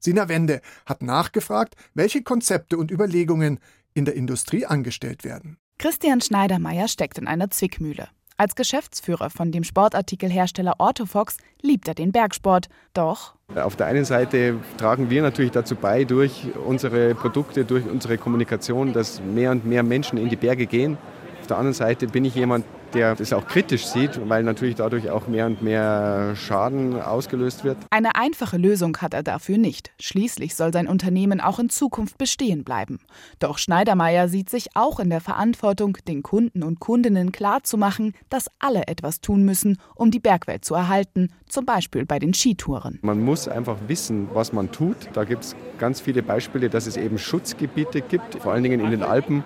Sina 0.00 0.28
Wende 0.28 0.62
hat 0.84 1.04
nachgefragt, 1.04 1.76
welche 1.94 2.24
Konzepte 2.24 2.76
und 2.76 2.90
Überlegungen 2.90 3.60
in 3.94 4.04
der 4.04 4.16
Industrie 4.16 4.66
angestellt 4.66 5.22
werden. 5.22 5.58
Christian 5.78 6.20
Schneidermeier 6.20 6.88
steckt 6.88 7.18
in 7.18 7.28
einer 7.28 7.50
Zwickmühle. 7.50 8.08
Als 8.36 8.56
Geschäftsführer 8.56 9.30
von 9.30 9.52
dem 9.52 9.62
Sportartikelhersteller 9.62 10.74
Orthofox 10.78 11.36
liebt 11.62 11.86
er 11.86 11.94
den 11.94 12.10
Bergsport. 12.10 12.68
Doch 12.92 13.34
auf 13.54 13.76
der 13.76 13.86
einen 13.86 14.04
Seite 14.04 14.56
tragen 14.76 15.08
wir 15.08 15.22
natürlich 15.22 15.52
dazu 15.52 15.76
bei, 15.76 16.02
durch 16.02 16.46
unsere 16.66 17.14
Produkte, 17.14 17.64
durch 17.64 17.86
unsere 17.86 18.18
Kommunikation, 18.18 18.92
dass 18.92 19.20
mehr 19.20 19.52
und 19.52 19.64
mehr 19.64 19.84
Menschen 19.84 20.18
in 20.18 20.30
die 20.30 20.36
Berge 20.36 20.66
gehen. 20.66 20.98
Auf 21.40 21.46
der 21.46 21.58
anderen 21.58 21.74
Seite 21.74 22.08
bin 22.08 22.24
ich 22.24 22.34
jemand, 22.34 22.64
der 22.94 23.14
das 23.14 23.32
auch 23.32 23.46
kritisch 23.46 23.86
sieht, 23.86 24.20
weil 24.28 24.42
natürlich 24.42 24.76
dadurch 24.76 25.10
auch 25.10 25.26
mehr 25.26 25.46
und 25.46 25.62
mehr 25.62 26.34
Schaden 26.36 27.00
ausgelöst 27.00 27.64
wird. 27.64 27.76
Eine 27.90 28.14
einfache 28.16 28.56
Lösung 28.56 28.96
hat 28.98 29.14
er 29.14 29.22
dafür 29.22 29.58
nicht. 29.58 29.90
Schließlich 30.00 30.54
soll 30.54 30.72
sein 30.72 30.86
Unternehmen 30.86 31.40
auch 31.40 31.58
in 31.58 31.68
Zukunft 31.68 32.18
bestehen 32.18 32.64
bleiben. 32.64 33.00
Doch 33.38 33.58
Schneidermeier 33.58 34.28
sieht 34.28 34.48
sich 34.50 34.68
auch 34.74 35.00
in 35.00 35.10
der 35.10 35.20
Verantwortung, 35.20 35.98
den 36.08 36.22
Kunden 36.22 36.62
und 36.62 36.80
Kundinnen 36.80 37.32
klarzumachen, 37.32 38.14
dass 38.30 38.46
alle 38.58 38.86
etwas 38.86 39.20
tun 39.20 39.44
müssen, 39.44 39.78
um 39.94 40.10
die 40.10 40.20
Bergwelt 40.20 40.64
zu 40.64 40.74
erhalten, 40.74 41.28
zum 41.48 41.66
Beispiel 41.66 42.06
bei 42.06 42.18
den 42.18 42.34
Skitouren. 42.34 42.98
Man 43.02 43.20
muss 43.20 43.48
einfach 43.48 43.76
wissen, 43.88 44.28
was 44.32 44.52
man 44.52 44.70
tut. 44.72 44.96
Da 45.12 45.24
gibt 45.24 45.44
es 45.44 45.56
ganz 45.78 46.00
viele 46.00 46.22
Beispiele, 46.22 46.70
dass 46.70 46.86
es 46.86 46.96
eben 46.96 47.18
Schutzgebiete 47.18 48.00
gibt, 48.00 48.36
vor 48.36 48.52
allen 48.52 48.62
Dingen 48.62 48.80
in 48.80 48.90
den 48.90 49.02
Alpen, 49.02 49.44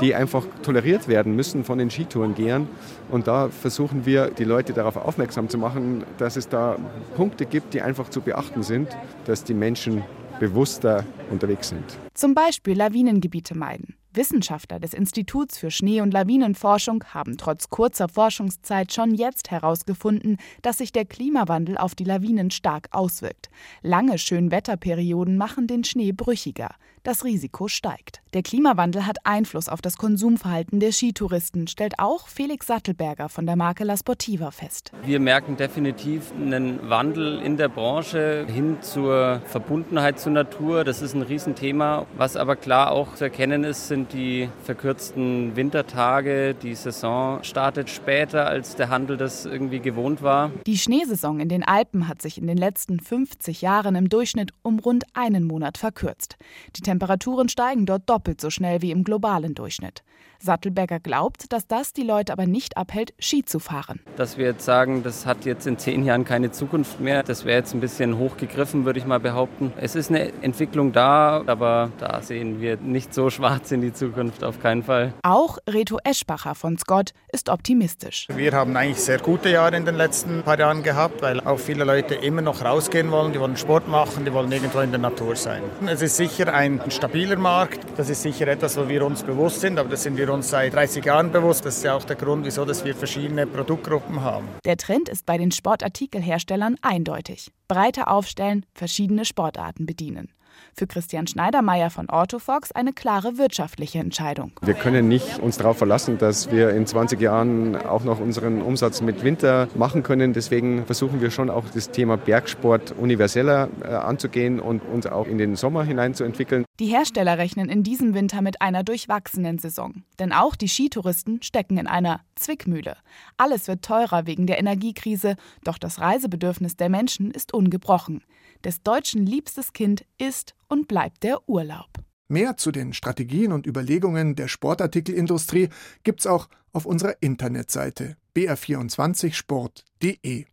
die 0.00 0.14
einfach 0.14 0.44
toleriert 0.62 1.08
werden 1.08 1.36
müssen 1.36 1.64
von 1.64 1.78
den 1.78 1.90
Skitourengehern. 1.90 2.68
Und 3.10 3.26
da 3.26 3.48
versuchen 3.48 4.06
wir, 4.06 4.30
die 4.30 4.44
Leute 4.44 4.72
darauf 4.72 4.96
aufmerksam 4.96 5.48
zu 5.48 5.58
machen, 5.58 6.04
dass 6.18 6.36
es 6.36 6.48
da 6.48 6.76
Punkte 7.16 7.46
gibt, 7.46 7.74
die 7.74 7.82
einfach 7.82 8.08
zu 8.08 8.20
beachten 8.20 8.62
sind, 8.62 8.88
dass 9.24 9.44
die 9.44 9.54
Menschen 9.54 10.02
bewusster 10.38 11.04
unterwegs 11.30 11.68
sind. 11.68 11.84
Zum 12.14 12.34
Beispiel 12.34 12.76
Lawinengebiete 12.76 13.56
meiden. 13.56 13.94
Wissenschaftler 14.12 14.80
des 14.80 14.92
Instituts 14.92 15.56
für 15.56 15.70
Schnee- 15.70 16.00
und 16.00 16.12
Lawinenforschung 16.12 17.04
haben 17.14 17.36
trotz 17.36 17.68
kurzer 17.70 18.08
Forschungszeit 18.08 18.92
schon 18.92 19.14
jetzt 19.14 19.52
herausgefunden, 19.52 20.38
dass 20.62 20.78
sich 20.78 20.90
der 20.90 21.04
Klimawandel 21.04 21.78
auf 21.78 21.94
die 21.94 22.02
Lawinen 22.02 22.50
stark 22.50 22.88
auswirkt. 22.90 23.50
Lange 23.82 24.18
Schönwetterperioden 24.18 25.36
machen 25.36 25.68
den 25.68 25.84
Schnee 25.84 26.10
brüchiger. 26.10 26.70
Das 27.02 27.24
Risiko 27.24 27.66
steigt. 27.66 28.20
Der 28.34 28.42
Klimawandel 28.42 29.06
hat 29.06 29.24
Einfluss 29.24 29.70
auf 29.70 29.80
das 29.80 29.96
Konsumverhalten 29.96 30.80
der 30.80 30.92
Skitouristen, 30.92 31.66
stellt 31.66 31.98
auch 31.98 32.28
Felix 32.28 32.66
Sattelberger 32.66 33.30
von 33.30 33.46
der 33.46 33.56
Marke 33.56 33.84
La 33.84 33.96
Sportiva 33.96 34.50
fest. 34.50 34.92
Wir 35.02 35.18
merken 35.18 35.56
definitiv 35.56 36.30
einen 36.32 36.90
Wandel 36.90 37.40
in 37.40 37.56
der 37.56 37.70
Branche 37.70 38.46
hin 38.48 38.76
zur 38.82 39.40
Verbundenheit 39.46 40.20
zur 40.20 40.32
Natur. 40.32 40.84
Das 40.84 41.00
ist 41.00 41.14
ein 41.14 41.22
Riesenthema. 41.22 42.06
Was 42.18 42.36
aber 42.36 42.54
klar 42.54 42.92
auch 42.92 43.14
zu 43.14 43.24
erkennen 43.24 43.64
ist, 43.64 43.88
sind 43.88 44.12
die 44.12 44.50
verkürzten 44.62 45.56
Wintertage. 45.56 46.54
Die 46.54 46.74
Saison 46.74 47.42
startet 47.42 47.88
später, 47.88 48.46
als 48.46 48.76
der 48.76 48.90
Handel 48.90 49.16
das 49.16 49.46
irgendwie 49.46 49.80
gewohnt 49.80 50.22
war. 50.22 50.52
Die 50.66 50.78
Schneesaison 50.78 51.40
in 51.40 51.48
den 51.48 51.64
Alpen 51.64 52.08
hat 52.08 52.20
sich 52.20 52.36
in 52.36 52.46
den 52.46 52.58
letzten 52.58 53.00
50 53.00 53.62
Jahren 53.62 53.96
im 53.96 54.10
Durchschnitt 54.10 54.52
um 54.62 54.78
rund 54.78 55.04
einen 55.14 55.44
Monat 55.44 55.78
verkürzt. 55.78 56.36
Die 56.76 56.89
Temperaturen 56.90 57.48
steigen 57.48 57.86
dort 57.86 58.10
doppelt 58.10 58.40
so 58.40 58.50
schnell 58.50 58.82
wie 58.82 58.90
im 58.90 59.04
globalen 59.04 59.54
Durchschnitt. 59.54 60.02
Sattelberger 60.42 61.00
glaubt, 61.00 61.52
dass 61.52 61.66
das 61.66 61.92
die 61.92 62.02
Leute 62.02 62.32
aber 62.32 62.46
nicht 62.46 62.76
abhält, 62.76 63.12
Ski 63.18 63.44
zu 63.44 63.58
fahren. 63.58 64.00
Dass 64.16 64.38
wir 64.38 64.46
jetzt 64.46 64.64
sagen, 64.64 65.02
das 65.02 65.26
hat 65.26 65.44
jetzt 65.44 65.66
in 65.66 65.78
zehn 65.78 66.04
Jahren 66.04 66.24
keine 66.24 66.50
Zukunft 66.50 67.00
mehr, 67.00 67.22
das 67.22 67.44
wäre 67.44 67.58
jetzt 67.58 67.74
ein 67.74 67.80
bisschen 67.80 68.18
hochgegriffen, 68.18 68.84
würde 68.84 68.98
ich 68.98 69.06
mal 69.06 69.20
behaupten. 69.20 69.72
Es 69.76 69.94
ist 69.94 70.10
eine 70.10 70.32
Entwicklung 70.42 70.92
da, 70.92 71.42
aber 71.46 71.90
da 71.98 72.22
sehen 72.22 72.60
wir 72.60 72.76
nicht 72.78 73.12
so 73.14 73.30
schwarz 73.30 73.70
in 73.70 73.82
die 73.82 73.92
Zukunft, 73.92 74.42
auf 74.42 74.60
keinen 74.60 74.82
Fall. 74.82 75.12
Auch 75.22 75.58
Reto 75.68 75.98
Eschbacher 76.04 76.54
von 76.54 76.78
Scott 76.78 77.12
ist 77.32 77.48
optimistisch. 77.48 78.26
Wir 78.34 78.52
haben 78.52 78.76
eigentlich 78.76 79.00
sehr 79.00 79.18
gute 79.18 79.50
Jahre 79.50 79.76
in 79.76 79.84
den 79.84 79.96
letzten 79.96 80.42
paar 80.42 80.58
Jahren 80.58 80.82
gehabt, 80.82 81.22
weil 81.22 81.40
auch 81.40 81.58
viele 81.58 81.84
Leute 81.84 82.14
immer 82.14 82.42
noch 82.42 82.64
rausgehen 82.64 83.10
wollen, 83.10 83.32
die 83.32 83.40
wollen 83.40 83.56
Sport 83.56 83.88
machen, 83.88 84.24
die 84.24 84.32
wollen 84.32 84.50
irgendwo 84.50 84.80
in 84.80 84.90
der 84.90 85.00
Natur 85.00 85.36
sein. 85.36 85.62
Es 85.86 86.02
ist 86.02 86.16
sicher 86.16 86.52
ein 86.54 86.80
stabiler 86.88 87.36
Markt, 87.36 87.80
das 87.96 88.08
ist 88.08 88.22
sicher 88.22 88.48
etwas, 88.48 88.76
wo 88.76 88.88
wir 88.88 89.04
uns 89.04 89.22
bewusst 89.22 89.60
sind, 89.60 89.78
aber 89.78 89.90
das 89.90 90.02
sind 90.02 90.16
wir 90.16 90.29
uns 90.32 90.50
seit 90.50 90.74
30 90.74 91.04
Jahren 91.04 91.32
bewusst. 91.32 91.64
Das 91.64 91.76
ist 91.76 91.84
ja 91.84 91.94
auch 91.94 92.04
der 92.04 92.16
Grund, 92.16 92.44
wieso 92.44 92.64
dass 92.64 92.84
wir 92.84 92.94
verschiedene 92.94 93.46
Produktgruppen 93.46 94.22
haben. 94.22 94.48
Der 94.64 94.76
Trend 94.76 95.08
ist 95.08 95.26
bei 95.26 95.38
den 95.38 95.50
Sportartikelherstellern 95.50 96.76
eindeutig. 96.82 97.50
Breiter 97.68 98.08
aufstellen, 98.08 98.66
verschiedene 98.74 99.24
Sportarten 99.24 99.86
bedienen. 99.86 100.32
Für 100.74 100.86
Christian 100.86 101.26
Schneidermeier 101.26 101.90
von 101.90 102.08
Orthofox 102.08 102.72
eine 102.72 102.92
klare 102.92 103.38
wirtschaftliche 103.38 103.98
Entscheidung. 103.98 104.52
Wir 104.62 104.74
können 104.74 105.08
nicht 105.08 105.38
uns 105.40 105.58
darauf 105.58 105.78
verlassen, 105.78 106.18
dass 106.18 106.50
wir 106.50 106.70
in 106.70 106.86
20 106.86 107.20
Jahren 107.20 107.76
auch 107.76 108.04
noch 108.04 108.20
unseren 108.20 108.62
Umsatz 108.62 109.00
mit 109.00 109.24
Winter 109.24 109.68
machen 109.74 110.02
können. 110.02 110.32
Deswegen 110.32 110.86
versuchen 110.86 111.20
wir 111.20 111.30
schon 111.30 111.50
auch 111.50 111.64
das 111.74 111.90
Thema 111.90 112.16
Bergsport 112.16 112.92
universeller 112.92 113.68
äh, 113.82 113.88
anzugehen 113.88 114.60
und 114.60 114.82
uns 114.84 115.06
auch 115.06 115.26
in 115.26 115.38
den 115.38 115.56
Sommer 115.56 115.84
hineinzuentwickeln. 115.84 116.64
Die 116.78 116.86
Hersteller 116.86 117.38
rechnen 117.38 117.68
in 117.68 117.82
diesem 117.82 118.14
Winter 118.14 118.40
mit 118.40 118.62
einer 118.62 118.82
durchwachsenen 118.82 119.58
Saison. 119.58 120.02
Denn 120.18 120.32
auch 120.32 120.56
die 120.56 120.68
Skitouristen 120.68 121.42
stecken 121.42 121.76
in 121.76 121.86
einer 121.86 122.20
Zwickmühle. 122.36 122.96
Alles 123.36 123.68
wird 123.68 123.84
teurer 123.84 124.26
wegen 124.26 124.46
der 124.46 124.58
Energiekrise, 124.58 125.36
doch 125.64 125.78
das 125.78 126.00
Reisebedürfnis 126.00 126.76
der 126.76 126.88
Menschen 126.88 127.30
ist 127.30 127.52
ungebrochen. 127.52 128.22
Des 128.64 128.82
Deutschen 128.82 129.24
liebstes 129.24 129.72
Kind 129.72 130.04
ist 130.18 130.54
und 130.68 130.86
bleibt 130.86 131.22
der 131.22 131.48
Urlaub. 131.48 131.88
Mehr 132.28 132.58
zu 132.58 132.70
den 132.70 132.92
Strategien 132.92 133.52
und 133.52 133.66
Überlegungen 133.66 134.36
der 134.36 134.48
Sportartikelindustrie 134.48 135.70
gibt's 136.04 136.26
auch 136.26 136.50
auf 136.72 136.84
unserer 136.84 137.14
Internetseite 137.20 138.18
br24sport.de. 138.36 140.44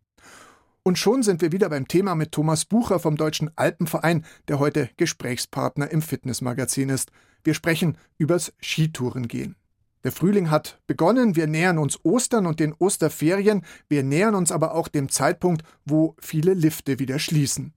Und 0.84 0.98
schon 0.98 1.22
sind 1.22 1.42
wir 1.42 1.52
wieder 1.52 1.68
beim 1.70 1.90
Thema 1.90 2.16
mit 2.16 2.32
Thomas 2.32 2.64
Bucher 2.64 3.00
vom 3.00 3.18
Deutschen 3.18 3.52
Alpenverein, 3.58 4.24
der 4.48 4.60
heute 4.60 4.90
Gesprächspartner 4.96 5.92
im 5.92 6.02
Fitnessmagazin 6.02 6.88
ist. 6.88 7.12
Wir 7.44 7.54
sprechen 7.54 7.98
übers 8.18 8.54
Skitourengehen. 8.62 9.58
Der 10.06 10.14
Frühling 10.14 10.50
hat 10.50 10.80
begonnen, 10.88 11.36
wir 11.36 11.48
nähern 11.48 11.78
uns 11.78 12.00
Ostern 12.06 12.46
und 12.46 12.62
den 12.62 12.74
Osterferien, 12.74 13.66
wir 13.90 14.04
nähern 14.04 14.36
uns 14.36 14.54
aber 14.54 14.74
auch 14.74 14.88
dem 14.88 15.10
Zeitpunkt, 15.10 15.64
wo 15.84 16.16
viele 16.20 16.54
Lifte 16.54 17.00
wieder 17.00 17.20
schließen. 17.20 17.74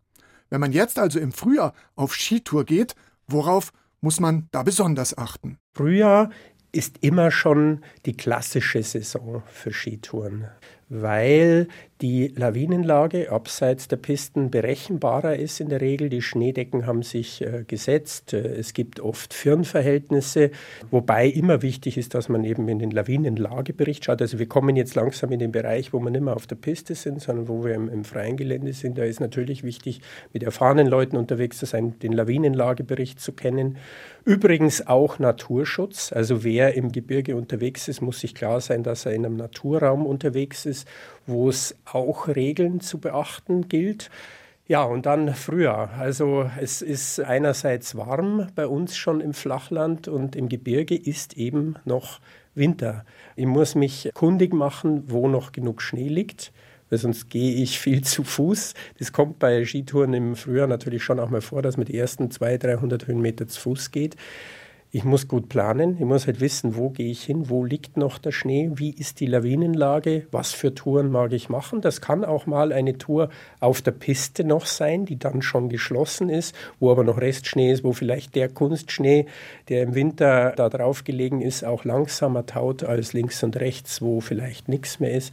Wenn 0.50 0.60
man 0.60 0.72
jetzt 0.72 0.98
also 0.98 1.18
im 1.18 1.32
Frühjahr 1.32 1.72
auf 1.94 2.14
Skitour 2.14 2.64
geht, 2.64 2.94
worauf 3.26 3.72
muss 4.00 4.20
man 4.20 4.48
da 4.50 4.62
besonders 4.62 5.16
achten? 5.16 5.58
Frühjahr 5.74 6.30
ist 6.72 6.98
immer 7.00 7.30
schon 7.30 7.84
die 8.06 8.16
klassische 8.16 8.82
Saison 8.82 9.42
für 9.46 9.72
Skitouren 9.72 10.48
weil 10.90 11.68
die 12.00 12.32
Lawinenlage 12.34 13.30
abseits 13.30 13.86
der 13.86 13.96
Pisten 13.96 14.50
berechenbarer 14.50 15.36
ist 15.36 15.60
in 15.60 15.68
der 15.68 15.80
Regel. 15.80 16.08
Die 16.08 16.22
Schneedecken 16.22 16.86
haben 16.86 17.02
sich 17.02 17.42
äh, 17.42 17.64
gesetzt. 17.66 18.32
Äh, 18.32 18.56
es 18.56 18.72
gibt 18.72 19.00
oft 19.00 19.32
Firnverhältnisse, 19.32 20.50
wobei 20.90 21.28
immer 21.28 21.62
wichtig 21.62 21.96
ist, 21.96 22.14
dass 22.14 22.28
man 22.28 22.42
eben 22.44 22.68
in 22.68 22.80
den 22.80 22.90
Lawinenlagebericht 22.90 24.04
schaut. 24.04 24.20
Also 24.20 24.38
wir 24.38 24.48
kommen 24.48 24.76
jetzt 24.76 24.94
langsam 24.96 25.30
in 25.30 25.38
den 25.38 25.52
Bereich, 25.52 25.92
wo 25.92 26.00
wir 26.00 26.10
nicht 26.10 26.24
mehr 26.24 26.34
auf 26.34 26.46
der 26.46 26.56
Piste 26.56 26.94
sind, 26.94 27.20
sondern 27.20 27.48
wo 27.48 27.64
wir 27.64 27.74
im, 27.74 27.88
im 27.88 28.04
freien 28.04 28.36
Gelände 28.36 28.72
sind. 28.72 28.98
Da 28.98 29.04
ist 29.04 29.20
natürlich 29.20 29.62
wichtig, 29.62 30.00
mit 30.32 30.42
erfahrenen 30.42 30.88
Leuten 30.88 31.16
unterwegs 31.16 31.58
zu 31.58 31.66
sein, 31.66 31.98
den 32.00 32.12
Lawinenlagebericht 32.12 33.20
zu 33.20 33.32
kennen. 33.32 33.76
Übrigens 34.24 34.86
auch 34.86 35.18
Naturschutz. 35.18 36.12
Also 36.12 36.44
wer 36.44 36.74
im 36.74 36.92
Gebirge 36.92 37.36
unterwegs 37.36 37.88
ist, 37.88 38.00
muss 38.00 38.20
sich 38.20 38.34
klar 38.34 38.60
sein, 38.60 38.82
dass 38.82 39.06
er 39.06 39.12
in 39.12 39.24
einem 39.24 39.36
Naturraum 39.36 40.06
unterwegs 40.06 40.66
ist, 40.66 40.86
wo 41.26 41.48
es 41.48 41.76
auch 41.84 42.28
Regeln 42.28 42.80
zu 42.80 42.98
beachten 42.98 43.68
gilt. 43.68 44.10
Ja, 44.66 44.84
und 44.84 45.06
dann 45.06 45.34
Frühjahr. 45.34 45.90
Also 45.98 46.48
es 46.60 46.80
ist 46.80 47.18
einerseits 47.20 47.96
warm 47.96 48.48
bei 48.54 48.66
uns 48.66 48.96
schon 48.96 49.20
im 49.20 49.34
Flachland 49.34 50.06
und 50.06 50.36
im 50.36 50.48
Gebirge 50.48 50.94
ist 50.94 51.36
eben 51.36 51.74
noch 51.84 52.20
Winter. 52.54 53.04
Ich 53.36 53.46
muss 53.46 53.74
mich 53.74 54.10
kundig 54.14 54.52
machen, 54.54 55.04
wo 55.08 55.28
noch 55.28 55.52
genug 55.52 55.82
Schnee 55.82 56.08
liegt 56.08 56.52
weil 56.90 56.98
sonst 56.98 57.30
gehe 57.30 57.54
ich 57.54 57.78
viel 57.78 58.02
zu 58.02 58.24
Fuß. 58.24 58.74
Das 58.98 59.12
kommt 59.12 59.38
bei 59.38 59.64
Skitouren 59.64 60.12
im 60.12 60.36
Frühjahr 60.36 60.66
natürlich 60.66 61.02
schon 61.02 61.20
auch 61.20 61.30
mal 61.30 61.40
vor, 61.40 61.62
dass 61.62 61.76
man 61.76 61.86
die 61.86 61.96
ersten 61.96 62.30
200, 62.30 62.64
300 62.64 63.06
Höhenmeter 63.06 63.48
zu 63.48 63.60
Fuß 63.60 63.90
geht. 63.90 64.16
Ich 64.92 65.04
muss 65.04 65.28
gut 65.28 65.48
planen, 65.48 65.94
ich 66.00 66.04
muss 66.04 66.26
halt 66.26 66.40
wissen, 66.40 66.74
wo 66.74 66.90
gehe 66.90 67.12
ich 67.12 67.22
hin, 67.22 67.48
wo 67.48 67.64
liegt 67.64 67.96
noch 67.96 68.18
der 68.18 68.32
Schnee, 68.32 68.72
wie 68.74 68.90
ist 68.90 69.20
die 69.20 69.26
Lawinenlage, 69.26 70.26
was 70.32 70.50
für 70.50 70.74
Touren 70.74 71.12
mag 71.12 71.32
ich 71.32 71.48
machen. 71.48 71.80
Das 71.80 72.00
kann 72.00 72.24
auch 72.24 72.46
mal 72.46 72.72
eine 72.72 72.98
Tour 72.98 73.28
auf 73.60 73.82
der 73.82 73.92
Piste 73.92 74.42
noch 74.42 74.66
sein, 74.66 75.04
die 75.06 75.16
dann 75.16 75.42
schon 75.42 75.68
geschlossen 75.68 76.28
ist, 76.28 76.56
wo 76.80 76.90
aber 76.90 77.04
noch 77.04 77.20
Restschnee 77.20 77.70
ist, 77.70 77.84
wo 77.84 77.92
vielleicht 77.92 78.34
der 78.34 78.48
Kunstschnee, 78.48 79.26
der 79.68 79.84
im 79.84 79.94
Winter 79.94 80.54
da 80.56 80.68
drauf 80.68 81.04
gelegen 81.04 81.40
ist, 81.40 81.62
auch 81.64 81.84
langsamer 81.84 82.46
taut 82.46 82.82
als 82.82 83.12
links 83.12 83.44
und 83.44 83.60
rechts, 83.60 84.02
wo 84.02 84.20
vielleicht 84.20 84.68
nichts 84.68 84.98
mehr 84.98 85.12
ist. 85.12 85.32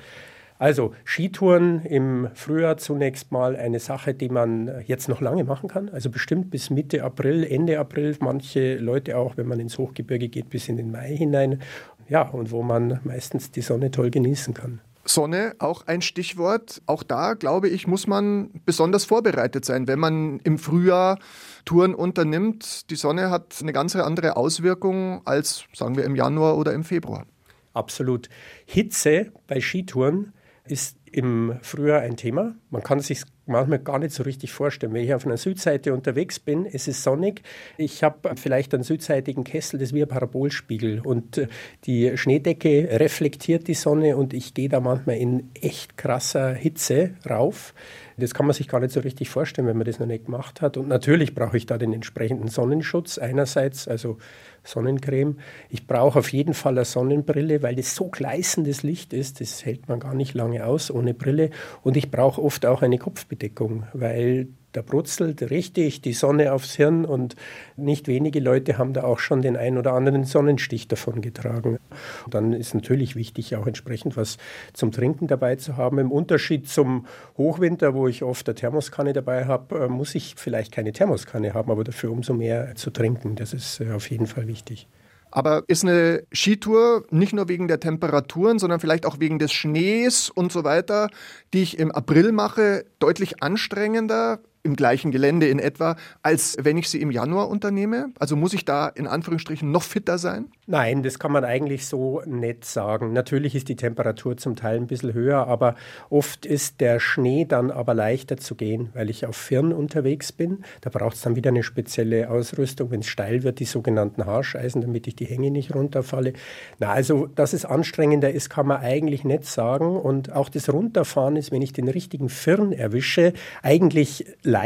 Also 0.59 0.93
Skitouren 1.03 1.85
im 1.85 2.29
Frühjahr 2.33 2.77
zunächst 2.77 3.31
mal 3.31 3.55
eine 3.55 3.79
Sache, 3.79 4.13
die 4.13 4.29
man 4.29 4.81
jetzt 4.85 5.07
noch 5.07 5.21
lange 5.21 5.43
machen 5.43 5.69
kann. 5.69 5.89
Also 5.89 6.09
bestimmt 6.09 6.49
bis 6.49 6.69
Mitte 6.69 7.03
April, 7.03 7.43
Ende 7.43 7.79
April. 7.79 8.15
Manche 8.19 8.77
Leute 8.77 9.17
auch, 9.17 9.37
wenn 9.37 9.47
man 9.47 9.59
ins 9.59 9.77
Hochgebirge 9.77 10.29
geht, 10.29 10.49
bis 10.49 10.67
in 10.67 10.77
den 10.77 10.91
Mai 10.91 11.15
hinein. 11.15 11.61
Ja, 12.09 12.23
und 12.23 12.51
wo 12.51 12.63
man 12.63 12.99
meistens 13.03 13.51
die 13.51 13.61
Sonne 13.61 13.91
toll 13.91 14.09
genießen 14.09 14.53
kann. 14.53 14.81
Sonne, 15.05 15.53
auch 15.59 15.87
ein 15.87 16.01
Stichwort. 16.01 16.81
Auch 16.85 17.03
da, 17.03 17.33
glaube 17.35 17.69
ich, 17.69 17.87
muss 17.87 18.07
man 18.07 18.49
besonders 18.65 19.05
vorbereitet 19.05 19.63
sein, 19.63 19.87
wenn 19.87 19.99
man 19.99 20.39
im 20.43 20.57
Frühjahr 20.57 21.19
Touren 21.65 21.93
unternimmt. 21.95 22.89
Die 22.89 22.95
Sonne 22.95 23.29
hat 23.29 23.55
eine 23.61 23.73
ganz 23.73 23.95
andere 23.95 24.37
Auswirkung 24.37 25.21
als, 25.25 25.65
sagen 25.73 25.95
wir, 25.95 26.03
im 26.03 26.15
Januar 26.15 26.57
oder 26.57 26.73
im 26.73 26.83
Februar. 26.83 27.25
Absolut. 27.73 28.27
Hitze 28.65 29.31
bei 29.47 29.61
Skitouren 29.61 30.33
ist 30.69 30.97
im 31.11 31.57
Frühjahr 31.61 32.01
ein 32.01 32.17
Thema. 32.17 32.55
Man 32.69 32.83
kann 32.83 32.99
sich 32.99 33.23
manchmal 33.45 33.79
gar 33.79 33.97
nicht 33.97 34.13
so 34.13 34.23
richtig 34.23 34.51
vorstellen. 34.51 34.93
Wenn 34.93 35.03
ich 35.03 35.13
auf 35.13 35.25
einer 35.25 35.37
Südseite 35.37 35.93
unterwegs 35.93 36.39
bin, 36.39 36.65
es 36.65 36.87
ist 36.87 37.01
sonnig. 37.01 37.41
Ich 37.77 38.03
habe 38.03 38.35
vielleicht 38.35 38.73
einen 38.73 38.83
südseitigen 38.83 39.43
Kessel, 39.43 39.79
das 39.79 39.89
ist 39.89 39.95
wie 39.95 40.01
ein 40.01 40.07
Parabolspiegel. 40.07 41.01
Und 41.03 41.37
äh, 41.37 41.47
die 41.85 42.17
Schneedecke 42.17 42.99
reflektiert 42.99 43.67
die 43.67 43.73
Sonne 43.73 44.17
und 44.17 44.33
ich 44.33 44.53
gehe 44.53 44.69
da 44.69 44.79
manchmal 44.79 45.17
in 45.17 45.49
echt 45.53 45.97
krasser 45.97 46.53
Hitze 46.53 47.11
rauf. 47.27 47.73
Das 48.19 48.33
kann 48.33 48.47
man 48.47 48.53
sich 48.53 48.67
gar 48.67 48.79
nicht 48.79 48.91
so 48.91 48.99
richtig 48.99 49.29
vorstellen, 49.29 49.67
wenn 49.67 49.77
man 49.77 49.85
das 49.85 49.99
noch 49.99 50.07
nicht 50.07 50.25
gemacht 50.25 50.61
hat. 50.61 50.75
Und 50.77 50.87
natürlich 50.87 51.35
brauche 51.35 51.55
ich 51.55 51.67
da 51.67 51.77
den 51.77 51.93
entsprechenden 51.93 52.47
Sonnenschutz 52.47 53.19
einerseits, 53.19 53.87
also 53.87 54.17
Sonnencreme. 54.63 55.37
Ich 55.69 55.85
brauche 55.85 56.19
auf 56.19 56.33
jeden 56.33 56.53
Fall 56.53 56.73
eine 56.73 56.85
Sonnenbrille, 56.85 57.61
weil 57.61 57.75
das 57.75 57.95
so 57.95 58.09
gleißendes 58.09 58.81
Licht 58.83 59.13
ist, 59.13 59.39
das 59.39 59.63
hält 59.65 59.87
man 59.87 59.99
gar 59.99 60.15
nicht 60.15 60.33
lange 60.33 60.65
aus 60.65 60.89
ohne 60.89 61.13
Brille. 61.13 61.51
Und 61.83 61.95
ich 61.95 62.09
brauche 62.09 62.41
oft 62.41 62.65
auch 62.65 62.81
eine 62.81 62.97
Kopfbedeckung, 62.97 63.83
weil 63.93 64.47
da 64.77 64.83
brutzelt 64.83 65.49
richtig 65.49 66.01
die 66.01 66.13
Sonne 66.13 66.53
aufs 66.53 66.75
Hirn 66.75 67.03
und 67.03 67.35
nicht 67.77 68.07
wenige 68.07 68.39
Leute 68.39 68.77
haben 68.77 68.93
da 68.93 69.05
auch 69.05 69.17
schon 69.17 69.41
den 69.41 69.57
ein 69.57 69.75
oder 69.75 69.93
anderen 69.93 70.23
Sonnenstich 70.23 70.87
davon 70.87 71.19
getragen. 71.19 71.79
Und 72.25 72.33
dann 72.35 72.53
ist 72.53 72.75
natürlich 72.75 73.15
wichtig, 73.15 73.55
auch 73.55 73.65
entsprechend 73.65 74.17
was 74.17 74.37
zum 74.73 74.91
Trinken 74.91 75.25
dabei 75.25 75.55
zu 75.55 75.77
haben. 75.77 75.97
Im 75.97 76.11
Unterschied 76.11 76.69
zum 76.69 77.07
Hochwinter, 77.39 77.95
wo 77.95 78.07
ich 78.07 78.21
oft 78.21 78.47
eine 78.47 78.53
Thermoskanne 78.53 79.13
dabei 79.13 79.45
habe, 79.45 79.85
äh, 79.85 79.87
muss 79.87 80.13
ich 80.13 80.35
vielleicht 80.37 80.71
keine 80.71 80.91
Thermoskanne 80.91 81.55
haben, 81.55 81.71
aber 81.71 81.83
dafür 81.83 82.11
umso 82.11 82.35
mehr 82.35 82.75
zu 82.75 82.91
trinken. 82.91 83.35
Das 83.35 83.53
ist 83.53 83.81
äh, 83.81 83.93
auf 83.93 84.11
jeden 84.11 84.27
Fall 84.27 84.45
wichtig. 84.45 84.87
Aber 85.31 85.63
ist 85.67 85.83
eine 85.83 86.23
Skitour 86.31 87.05
nicht 87.11 87.33
nur 87.33 87.49
wegen 87.49 87.67
der 87.67 87.79
Temperaturen, 87.79 88.59
sondern 88.59 88.79
vielleicht 88.79 89.05
auch 89.05 89.19
wegen 89.19 89.39
des 89.39 89.51
Schnees 89.51 90.29
und 90.29 90.51
so 90.51 90.63
weiter, 90.63 91.09
die 91.53 91.63
ich 91.63 91.79
im 91.79 91.91
April 91.91 92.31
mache, 92.31 92.85
deutlich 92.99 93.43
anstrengender? 93.43 94.39
Im 94.67 94.75
gleichen 94.75 95.11
Gelände 95.11 95.47
in 95.47 95.59
etwa, 95.59 95.95
als 96.21 96.57
wenn 96.61 96.77
ich 96.77 96.89
sie 96.89 97.01
im 97.01 97.09
Januar 97.09 97.47
unternehme? 97.47 98.09
Also 98.19 98.35
muss 98.35 98.53
ich 98.53 98.65
da 98.65 98.89
in 98.89 99.07
Anführungsstrichen 99.07 99.71
noch 99.71 99.81
fitter 99.81 100.17
sein? 100.17 100.51
Nein, 100.67 101.01
das 101.01 101.17
kann 101.17 101.31
man 101.31 101.45
eigentlich 101.45 101.87
so 101.87 102.21
nicht 102.25 102.65
sagen. 102.65 103.13
Natürlich 103.13 103.55
ist 103.55 103.69
die 103.69 103.77
Temperatur 103.77 104.35
zum 104.35 104.57
Teil 104.57 104.75
ein 104.75 104.87
bisschen 104.87 105.13
höher, 105.13 105.47
aber 105.47 105.75
oft 106.09 106.45
ist 106.45 106.81
der 106.81 106.99
Schnee 106.99 107.45
dann 107.45 107.71
aber 107.71 107.93
leichter 107.93 108.35
zu 108.35 108.55
gehen, 108.55 108.89
weil 108.93 109.09
ich 109.09 109.25
auf 109.25 109.37
Firn 109.37 109.71
unterwegs 109.71 110.33
bin. 110.33 110.65
Da 110.81 110.89
braucht 110.89 111.15
es 111.15 111.21
dann 111.21 111.37
wieder 111.37 111.49
eine 111.49 111.63
spezielle 111.63 112.29
Ausrüstung, 112.29 112.91
wenn 112.91 112.99
es 112.99 113.07
steil 113.07 113.43
wird, 113.43 113.59
die 113.59 113.65
sogenannten 113.65 114.25
Haarscheisen, 114.25 114.81
damit 114.81 115.07
ich 115.07 115.15
die 115.15 115.25
Hänge 115.25 115.49
nicht 115.49 115.73
runterfalle. 115.73 116.33
Na, 116.79 116.91
also, 116.91 117.27
dass 117.27 117.53
es 117.53 117.63
anstrengender 117.63 118.31
ist, 118.31 118.49
kann 118.49 118.67
man 118.67 118.81
eigentlich 118.81 119.23
nicht 119.23 119.45
sagen. 119.45 119.95
Und 119.95 120.33
auch 120.33 120.49
das 120.49 120.71
Runterfahren 120.71 121.37
ist, 121.37 121.53
wenn 121.53 121.61
ich 121.61 121.71
den 121.71 121.87
richtigen 121.87 122.27
Firn 122.27 122.73
erwische, 122.73 123.31
eigentlich 123.63 124.25
leichter 124.43 124.56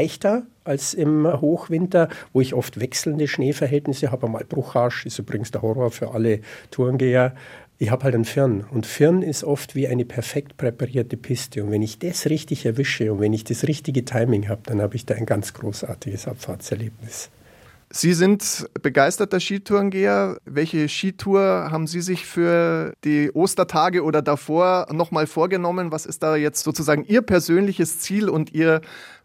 als 0.63 0.93
im 0.93 1.27
Hochwinter, 1.27 2.09
wo 2.33 2.41
ich 2.41 2.53
oft 2.53 2.79
wechselnde 2.79 3.27
Schneeverhältnisse 3.27 4.11
habe. 4.11 4.27
Mal 4.27 4.45
Bruchhasch 4.47 5.05
ist 5.05 5.19
übrigens 5.19 5.51
der 5.51 5.61
Horror 5.61 5.91
für 5.91 6.13
alle 6.13 6.41
Tourengeher. 6.69 7.33
Ich 7.77 7.89
habe 7.89 8.03
halt 8.03 8.13
einen 8.13 8.25
Firn 8.25 8.63
und 8.69 8.85
Firn 8.85 9.23
ist 9.23 9.43
oft 9.43 9.73
wie 9.73 9.87
eine 9.87 10.05
perfekt 10.05 10.55
präparierte 10.57 11.17
Piste. 11.17 11.63
Und 11.63 11.71
wenn 11.71 11.81
ich 11.81 11.97
das 11.97 12.27
richtig 12.27 12.65
erwische 12.65 13.11
und 13.11 13.19
wenn 13.19 13.33
ich 13.33 13.43
das 13.43 13.67
richtige 13.67 14.05
Timing 14.05 14.49
habe, 14.49 14.61
dann 14.65 14.81
habe 14.81 14.95
ich 14.95 15.07
da 15.07 15.15
ein 15.15 15.25
ganz 15.25 15.53
großartiges 15.53 16.27
Abfahrtserlebnis. 16.27 17.31
Sie 17.93 18.13
sind 18.13 18.69
begeisterter 18.81 19.41
Skitourengeher. 19.41 20.37
Welche 20.45 20.87
Skitour 20.87 21.41
haben 21.71 21.87
Sie 21.87 21.99
sich 21.99 22.25
für 22.25 22.93
die 23.03 23.31
Ostertage 23.33 24.03
oder 24.03 24.21
davor 24.21 24.87
nochmal 24.93 25.27
vorgenommen? 25.27 25.91
Was 25.91 26.05
ist 26.05 26.23
da 26.23 26.37
jetzt 26.37 26.63
sozusagen 26.63 27.03
Ihr 27.03 27.21
persönliches 27.21 27.99
Ziel 27.99 28.29
und 28.29 28.53
Ihr 28.53 28.79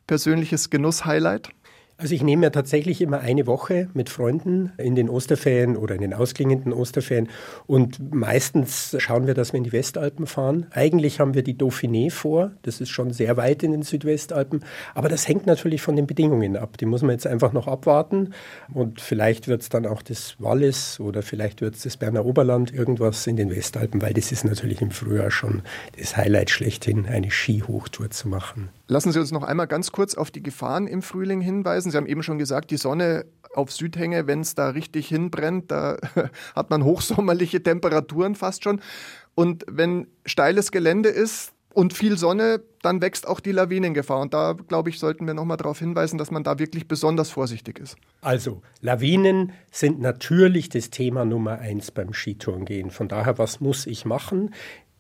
persönliches 0.07 0.71
Genuss-Highlight? 0.71 1.51
Also 1.99 2.15
ich 2.15 2.23
nehme 2.23 2.43
ja 2.43 2.51
tatsächlich 2.51 3.01
immer 3.01 3.21
eine 3.21 3.47
Woche 3.47 3.89
mit 3.95 4.11
Freunden 4.11 4.71
in 4.77 4.95
den 4.95 5.09
Osterferien 5.09 5.79
oder 5.79 5.95
in 5.95 6.03
den 6.03 6.13
ausklingenden 6.13 6.75
Osterferien 6.75 7.31
und 7.67 8.15
meistens 8.15 8.95
schauen 8.99 9.27
wir, 9.27 9.33
dass 9.33 9.55
wir 9.55 9.59
in 9.59 9.65
die 9.65 9.73
Westalpen 9.73 10.27
fahren. 10.27 10.67
Eigentlich 10.73 11.21
haben 11.21 11.33
wir 11.33 11.43
die 11.43 11.55
Dauphiné 11.55 12.11
vor, 12.11 12.51
das 12.63 12.83
ist 12.83 12.91
schon 12.91 13.15
sehr 13.15 13.39
weit 13.39 13.63
in 13.63 13.73
den 13.73 13.81
Südwestalpen, 13.81 14.63
aber 14.95 15.09
das 15.09 15.27
hängt 15.27 15.47
natürlich 15.47 15.81
von 15.81 15.97
den 15.97 16.07
Bedingungen 16.07 16.59
ab. 16.59 16.77
Die 16.77 16.85
muss 16.85 17.01
man 17.01 17.13
jetzt 17.13 17.27
einfach 17.27 17.55
noch 17.55 17.67
abwarten 17.67 18.35
und 18.75 19.01
vielleicht 19.01 19.49
wird 19.49 19.63
es 19.63 19.71
dann 19.71 19.87
auch 19.87 20.03
das 20.03 20.37
Wallis 20.39 21.01
oder 21.01 21.23
vielleicht 21.23 21.63
wird 21.63 21.77
es 21.77 21.85
das 21.85 21.97
Berner 21.97 22.27
Oberland, 22.27 22.75
irgendwas 22.75 23.27
in 23.27 23.37
den 23.37 23.49
Westalpen, 23.49 24.03
weil 24.03 24.13
das 24.13 24.33
ist 24.33 24.45
natürlich 24.45 24.83
im 24.83 24.91
Frühjahr 24.91 25.31
schon 25.31 25.63
das 25.99 26.15
Highlight 26.15 26.51
schlechthin, 26.51 27.07
eine 27.07 27.31
Skihochtour 27.31 28.11
zu 28.11 28.29
machen. 28.29 28.69
Lassen 28.89 29.11
Sie 29.11 29.19
uns 29.19 29.33
noch 29.33 29.43
einmal 29.43 29.67
ganz 29.67 29.91
kurz 29.91 30.15
auf 30.15 30.31
die 30.31 30.43
Gefahren 30.43 30.87
im 30.87 31.03
Frühling 31.03 31.41
hinweisen. 31.41 31.91
Sie 31.91 31.97
haben 31.97 32.07
eben 32.07 32.23
schon 32.23 32.39
gesagt, 32.39 32.71
die 32.71 32.77
Sonne 32.77 33.27
auf 33.55 33.73
Südhänge, 33.73 34.27
wenn 34.27 34.41
es 34.41 34.55
da 34.55 34.69
richtig 34.71 35.09
hinbrennt, 35.09 35.71
da 35.71 35.97
hat 36.55 36.71
man 36.71 36.85
hochsommerliche 36.85 37.63
Temperaturen 37.63 38.35
fast 38.35 38.63
schon. 38.63 38.81
Und 39.35 39.65
wenn 39.69 40.07
steiles 40.25 40.71
Gelände 40.71 41.09
ist 41.09 41.53
und 41.75 41.93
viel 41.93 42.17
Sonne, 42.17 42.63
dann 42.81 43.03
wächst 43.03 43.27
auch 43.27 43.41
die 43.41 43.53
Lawinengefahr. 43.53 44.21
Und 44.21 44.33
da, 44.33 44.53
glaube 44.53 44.91
ich, 44.91 44.99
sollten 44.99 45.27
wir 45.27 45.35
noch 45.35 45.45
mal 45.45 45.57
darauf 45.57 45.81
hinweisen, 45.81 46.17
dass 46.17 46.31
man 46.31 46.45
da 46.45 46.59
wirklich 46.59 46.87
besonders 46.87 47.31
vorsichtig 47.31 47.81
ist. 47.81 47.97
Also, 48.23 48.63
Lawinen 48.81 49.53
sind 49.73 50.01
natürlich 50.01 50.69
das 50.69 50.91
Thema 50.91 51.25
Nummer 51.25 51.59
eins 51.59 51.91
beim 51.91 52.15
Skitourengehen. 52.15 52.91
Von 52.91 53.09
daher, 53.09 53.37
was 53.39 53.61
muss 53.61 53.87
ich 53.87 54.05
machen? 54.05 54.55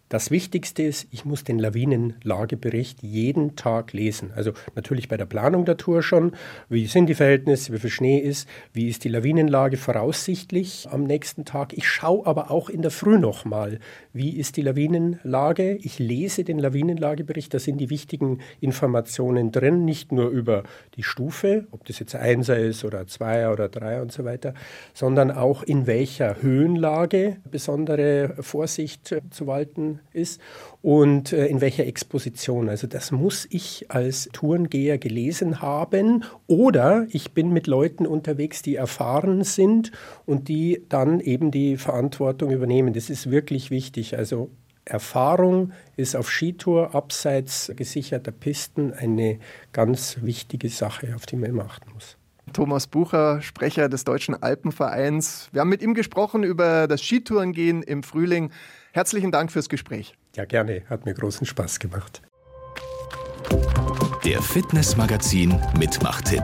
Das 0.08 0.30
Wichtigste 0.30 0.84
ist, 0.84 1.08
ich 1.10 1.24
muss 1.24 1.42
den 1.42 1.58
Lawinenlagebericht 1.58 3.02
jeden 3.02 3.56
Tag 3.56 3.92
lesen. 3.92 4.30
Also 4.36 4.52
natürlich 4.76 5.08
bei 5.08 5.16
der 5.16 5.26
Planung 5.26 5.64
der 5.64 5.78
Tour 5.78 6.00
schon, 6.00 6.30
wie 6.68 6.86
sind 6.86 7.08
die 7.08 7.14
Verhältnisse, 7.14 7.72
wie 7.72 7.80
viel 7.80 7.90
Schnee 7.90 8.18
ist, 8.18 8.48
wie 8.72 8.88
ist 8.88 9.02
die 9.02 9.08
Lawinenlage 9.08 9.76
voraussichtlich 9.76 10.86
am 10.92 11.02
nächsten 11.02 11.44
Tag. 11.44 11.72
Ich 11.72 11.88
schaue 11.88 12.24
aber 12.24 12.52
auch 12.52 12.68
in 12.68 12.82
der 12.82 12.92
Früh 12.92 13.18
nochmal, 13.18 13.80
wie 14.12 14.36
ist 14.36 14.56
die 14.56 14.62
Lawinenlage. 14.62 15.74
Ich 15.82 15.98
lese 15.98 16.44
den 16.44 16.60
Lawinenlagebericht, 16.60 17.52
da 17.52 17.58
sind 17.58 17.78
die 17.78 17.90
wichtigen 17.90 18.38
Informationen 18.60 19.50
drin, 19.50 19.84
nicht 19.84 20.12
nur 20.12 20.28
über 20.28 20.62
die 20.94 21.02
Stufe, 21.02 21.66
ob 21.72 21.84
das 21.84 21.98
jetzt 21.98 22.14
Einser 22.14 22.56
ist 22.56 22.84
oder 22.84 23.08
Zweier 23.08 23.52
oder 23.52 23.68
Dreier 23.68 24.02
und 24.02 24.12
so 24.12 24.24
weiter, 24.24 24.54
sondern 24.94 25.32
auch 25.32 25.64
in 25.64 25.88
welcher 25.88 26.40
Höhenlage 26.40 27.38
besondere 27.50 28.36
Vorsicht 28.38 29.12
zu 29.30 29.46
walten 29.48 29.95
ist 30.12 30.40
und 30.82 31.32
äh, 31.32 31.46
in 31.46 31.60
welcher 31.60 31.86
Exposition. 31.86 32.68
Also 32.68 32.86
das 32.86 33.12
muss 33.12 33.46
ich 33.50 33.86
als 33.90 34.28
Tourengeher 34.32 34.98
gelesen 34.98 35.60
haben 35.60 36.24
oder 36.46 37.06
ich 37.10 37.32
bin 37.32 37.52
mit 37.52 37.66
Leuten 37.66 38.06
unterwegs, 38.06 38.62
die 38.62 38.76
erfahren 38.76 39.44
sind 39.44 39.92
und 40.24 40.48
die 40.48 40.82
dann 40.88 41.20
eben 41.20 41.50
die 41.50 41.76
Verantwortung 41.76 42.50
übernehmen. 42.50 42.92
Das 42.92 43.10
ist 43.10 43.30
wirklich 43.30 43.70
wichtig. 43.70 44.16
Also 44.16 44.50
Erfahrung 44.86 45.72
ist 45.96 46.14
auf 46.14 46.30
Skitour 46.30 46.94
abseits 46.94 47.72
gesicherter 47.74 48.30
Pisten 48.30 48.92
eine 48.92 49.40
ganz 49.72 50.18
wichtige 50.22 50.68
Sache, 50.68 51.14
auf 51.16 51.26
die 51.26 51.36
man 51.36 51.50
immer 51.50 51.64
achten 51.64 51.90
muss. 51.92 52.16
Thomas 52.52 52.86
Bucher, 52.86 53.42
Sprecher 53.42 53.88
des 53.88 54.04
Deutschen 54.04 54.40
Alpenvereins. 54.40 55.48
Wir 55.52 55.60
haben 55.60 55.68
mit 55.68 55.82
ihm 55.82 55.94
gesprochen 55.94 56.44
über 56.44 56.86
das 56.86 57.02
Skitourengehen 57.02 57.82
im 57.82 58.02
Frühling. 58.02 58.50
Herzlichen 58.96 59.30
Dank 59.30 59.52
fürs 59.52 59.68
Gespräch. 59.68 60.16
Ja, 60.36 60.46
gerne. 60.46 60.82
Hat 60.88 61.04
mir 61.04 61.12
großen 61.12 61.46
Spaß 61.46 61.80
gemacht. 61.80 62.22
Der 64.24 64.40
Fitnessmagazin 64.40 65.60
Mitmachtipp. 65.78 66.42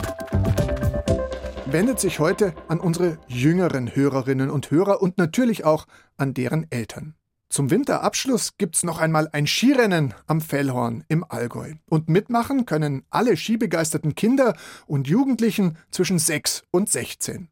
wendet 1.65 1.99
sich 1.99 2.19
heute 2.19 2.53
an 2.67 2.79
unsere 2.79 3.17
jüngeren 3.27 3.95
Hörerinnen 3.95 4.51
und 4.51 4.69
Hörer 4.69 5.01
und 5.01 5.17
natürlich 5.17 5.65
auch 5.65 5.87
an 6.15 6.35
deren 6.35 6.71
Eltern. 6.71 7.15
Zum 7.49 7.71
Winterabschluss 7.71 8.55
gibt's 8.59 8.83
noch 8.83 8.99
einmal 8.99 9.29
ein 9.31 9.47
Skirennen 9.47 10.13
am 10.27 10.39
Fellhorn 10.39 11.03
im 11.07 11.25
Allgäu. 11.27 11.73
Und 11.89 12.07
mitmachen 12.07 12.67
können 12.67 13.01
alle 13.09 13.35
skibegeisterten 13.35 14.13
Kinder 14.13 14.55
und 14.85 15.07
Jugendlichen 15.07 15.79
zwischen 15.89 16.19
6 16.19 16.65
und 16.69 16.87
16. 16.87 17.47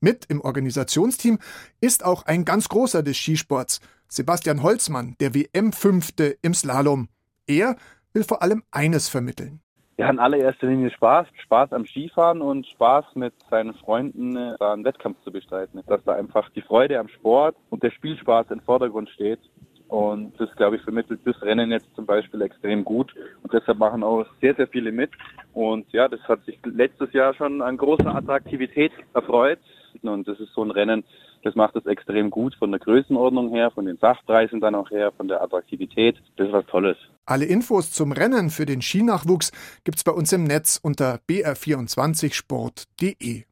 Mit 0.00 0.26
im 0.26 0.40
Organisationsteam 0.40 1.38
ist 1.80 2.04
auch 2.04 2.24
ein 2.26 2.44
ganz 2.44 2.68
großer 2.68 3.02
des 3.04 3.16
Skisports, 3.16 3.80
Sebastian 4.08 4.62
Holzmann, 4.62 5.16
der 5.20 5.34
WM-Fünfte 5.34 6.36
im 6.42 6.54
Slalom. 6.54 7.08
Er 7.46 7.76
will 8.12 8.24
vor 8.24 8.42
allem 8.42 8.62
eines 8.70 9.08
vermitteln. 9.08 9.60
Ja, 9.96 10.10
in 10.10 10.18
allererster 10.18 10.66
Linie 10.66 10.90
Spaß. 10.90 11.28
Spaß 11.44 11.72
am 11.72 11.86
Skifahren 11.86 12.42
und 12.42 12.66
Spaß 12.66 13.04
mit 13.14 13.32
seinen 13.48 13.74
Freunden 13.74 14.36
äh, 14.36 14.56
da 14.58 14.72
einen 14.72 14.84
Wettkampf 14.84 15.16
zu 15.22 15.30
bestreiten. 15.30 15.80
Dass 15.86 16.02
da 16.04 16.14
einfach 16.14 16.50
die 16.50 16.62
Freude 16.62 16.98
am 16.98 17.08
Sport 17.08 17.56
und 17.70 17.82
der 17.82 17.92
Spielspaß 17.92 18.50
im 18.50 18.60
Vordergrund 18.60 19.08
steht. 19.10 19.38
Und 19.86 20.32
das, 20.40 20.50
glaube 20.56 20.76
ich, 20.76 20.82
vermittelt 20.82 21.20
das 21.24 21.40
Rennen 21.42 21.70
jetzt 21.70 21.94
zum 21.94 22.06
Beispiel 22.06 22.42
extrem 22.42 22.84
gut. 22.84 23.14
Und 23.42 23.52
deshalb 23.52 23.78
machen 23.78 24.02
auch 24.02 24.26
sehr, 24.40 24.54
sehr 24.56 24.66
viele 24.66 24.90
mit. 24.90 25.10
Und 25.52 25.86
ja, 25.92 26.08
das 26.08 26.20
hat 26.22 26.44
sich 26.44 26.58
letztes 26.64 27.12
Jahr 27.12 27.34
schon 27.34 27.62
an 27.62 27.76
großer 27.76 28.12
Attraktivität 28.12 28.92
erfreut. 29.12 29.60
Und 30.02 30.26
das 30.26 30.40
ist 30.40 30.52
so 30.54 30.64
ein 30.64 30.72
Rennen, 30.72 31.04
das 31.44 31.54
macht 31.54 31.76
es 31.76 31.86
extrem 31.86 32.30
gut 32.30 32.56
von 32.56 32.70
der 32.70 32.80
Größenordnung 32.80 33.50
her, 33.50 33.70
von 33.70 33.84
den 33.84 33.98
Sachpreisen 33.98 34.60
dann 34.60 34.74
auch 34.74 34.90
her, 34.90 35.12
von 35.16 35.28
der 35.28 35.42
Attraktivität. 35.42 36.16
Das 36.36 36.48
ist 36.48 36.52
was 36.52 36.66
Tolles. 36.66 36.96
Alle 37.26 37.44
Infos 37.44 37.92
zum 37.92 38.10
Rennen 38.12 38.50
für 38.50 38.66
den 38.66 38.82
Skinachwuchs 38.82 39.52
gibt's 39.84 40.02
bei 40.04 40.12
uns 40.12 40.30
im 40.32 40.44
Netz 40.44 40.78
unter 40.82 41.20
br24sport.de. 41.28 43.44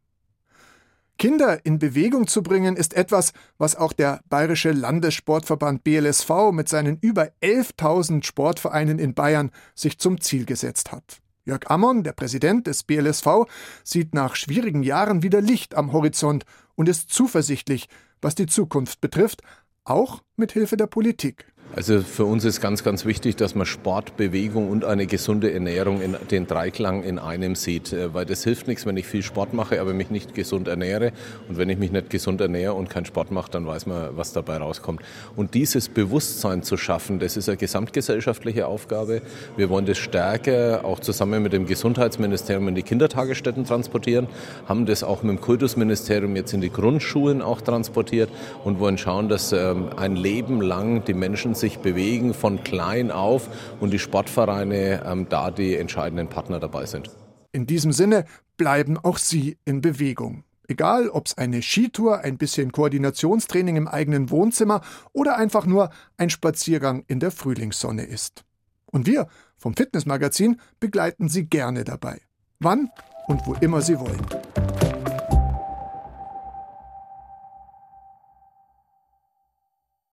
Kinder 1.18 1.58
in 1.64 1.78
Bewegung 1.78 2.26
zu 2.26 2.42
bringen, 2.42 2.76
ist 2.76 2.94
etwas, 2.94 3.34
was 3.58 3.76
auch 3.76 3.92
der 3.92 4.22
Bayerische 4.28 4.72
Landessportverband 4.72 5.84
BLSV 5.84 6.30
mit 6.50 6.70
seinen 6.70 6.96
über 7.00 7.28
11.000 7.42 8.24
Sportvereinen 8.24 8.98
in 8.98 9.14
Bayern 9.14 9.50
sich 9.74 9.98
zum 9.98 10.20
Ziel 10.20 10.46
gesetzt 10.46 10.90
hat. 10.90 11.22
Jörg 11.44 11.68
Ammon, 11.68 12.04
der 12.04 12.12
Präsident 12.12 12.68
des 12.68 12.84
BLSV, 12.84 13.26
sieht 13.82 14.14
nach 14.14 14.36
schwierigen 14.36 14.84
Jahren 14.84 15.22
wieder 15.22 15.40
Licht 15.40 15.74
am 15.74 15.92
Horizont 15.92 16.44
und 16.74 16.88
ist 16.88 17.10
zuversichtlich, 17.10 17.88
was 18.20 18.34
die 18.34 18.46
Zukunft 18.46 19.00
betrifft, 19.00 19.42
auch 19.84 20.22
mit 20.36 20.52
Hilfe 20.52 20.76
der 20.76 20.86
Politik. 20.86 21.51
Also 21.74 22.02
für 22.02 22.26
uns 22.26 22.44
ist 22.44 22.60
ganz, 22.60 22.84
ganz 22.84 23.06
wichtig, 23.06 23.36
dass 23.36 23.54
man 23.54 23.64
Sport, 23.64 24.18
Bewegung 24.18 24.68
und 24.68 24.84
eine 24.84 25.06
gesunde 25.06 25.54
Ernährung 25.54 26.02
in 26.02 26.16
den 26.30 26.46
Dreiklang 26.46 27.02
in 27.02 27.18
einem 27.18 27.54
sieht. 27.54 27.94
Äh, 27.94 28.12
weil 28.12 28.26
das 28.26 28.44
hilft 28.44 28.68
nichts, 28.68 28.84
wenn 28.84 28.98
ich 28.98 29.06
viel 29.06 29.22
Sport 29.22 29.54
mache, 29.54 29.80
aber 29.80 29.94
mich 29.94 30.10
nicht 30.10 30.34
gesund 30.34 30.68
ernähre. 30.68 31.12
Und 31.48 31.56
wenn 31.56 31.70
ich 31.70 31.78
mich 31.78 31.90
nicht 31.90 32.10
gesund 32.10 32.42
ernähre 32.42 32.74
und 32.74 32.90
keinen 32.90 33.06
Sport 33.06 33.30
mache, 33.30 33.50
dann 33.50 33.66
weiß 33.66 33.86
man, 33.86 34.10
was 34.16 34.34
dabei 34.34 34.58
rauskommt. 34.58 35.00
Und 35.34 35.54
dieses 35.54 35.88
Bewusstsein 35.88 36.62
zu 36.62 36.76
schaffen, 36.76 37.18
das 37.18 37.38
ist 37.38 37.48
eine 37.48 37.56
gesamtgesellschaftliche 37.56 38.66
Aufgabe. 38.66 39.22
Wir 39.56 39.70
wollen 39.70 39.86
das 39.86 39.96
stärker 39.96 40.84
auch 40.84 41.00
zusammen 41.00 41.42
mit 41.42 41.54
dem 41.54 41.64
Gesundheitsministerium 41.64 42.68
in 42.68 42.74
die 42.74 42.82
Kindertagesstätten 42.82 43.64
transportieren, 43.64 44.26
haben 44.66 44.84
das 44.84 45.02
auch 45.02 45.22
mit 45.22 45.38
dem 45.38 45.40
Kultusministerium 45.40 46.36
jetzt 46.36 46.52
in 46.52 46.60
die 46.60 46.70
Grundschulen 46.70 47.40
auch 47.40 47.62
transportiert 47.62 48.28
und 48.62 48.78
wollen 48.78 48.98
schauen, 48.98 49.30
dass 49.30 49.52
ähm, 49.52 49.88
ein 49.96 50.16
Leben 50.16 50.60
lang 50.60 51.04
die 51.04 51.14
Menschen 51.14 51.54
sich 51.62 51.78
bewegen 51.78 52.34
von 52.34 52.62
klein 52.62 53.10
auf 53.10 53.48
und 53.80 53.90
die 53.90 53.98
Sportvereine 53.98 55.02
ähm, 55.06 55.26
da 55.30 55.50
die 55.50 55.76
entscheidenden 55.76 56.28
Partner 56.28 56.60
dabei 56.60 56.84
sind. 56.84 57.08
In 57.52 57.66
diesem 57.66 57.92
Sinne 57.92 58.26
bleiben 58.58 58.98
auch 58.98 59.16
Sie 59.16 59.56
in 59.64 59.80
Bewegung. 59.80 60.44
Egal, 60.68 61.08
ob 61.08 61.26
es 61.26 61.38
eine 61.38 61.62
Skitour, 61.62 62.20
ein 62.20 62.38
bisschen 62.38 62.72
Koordinationstraining 62.72 63.76
im 63.76 63.88
eigenen 63.88 64.30
Wohnzimmer 64.30 64.80
oder 65.12 65.36
einfach 65.36 65.66
nur 65.66 65.90
ein 66.16 66.30
Spaziergang 66.30 67.04
in 67.08 67.20
der 67.20 67.30
Frühlingssonne 67.30 68.04
ist. 68.04 68.44
Und 68.86 69.06
wir 69.06 69.26
vom 69.56 69.74
Fitnessmagazin 69.74 70.60
begleiten 70.80 71.28
Sie 71.28 71.46
gerne 71.46 71.84
dabei. 71.84 72.20
Wann 72.58 72.90
und 73.26 73.46
wo 73.46 73.54
immer 73.54 73.80
Sie 73.80 73.98
wollen. 73.98 74.24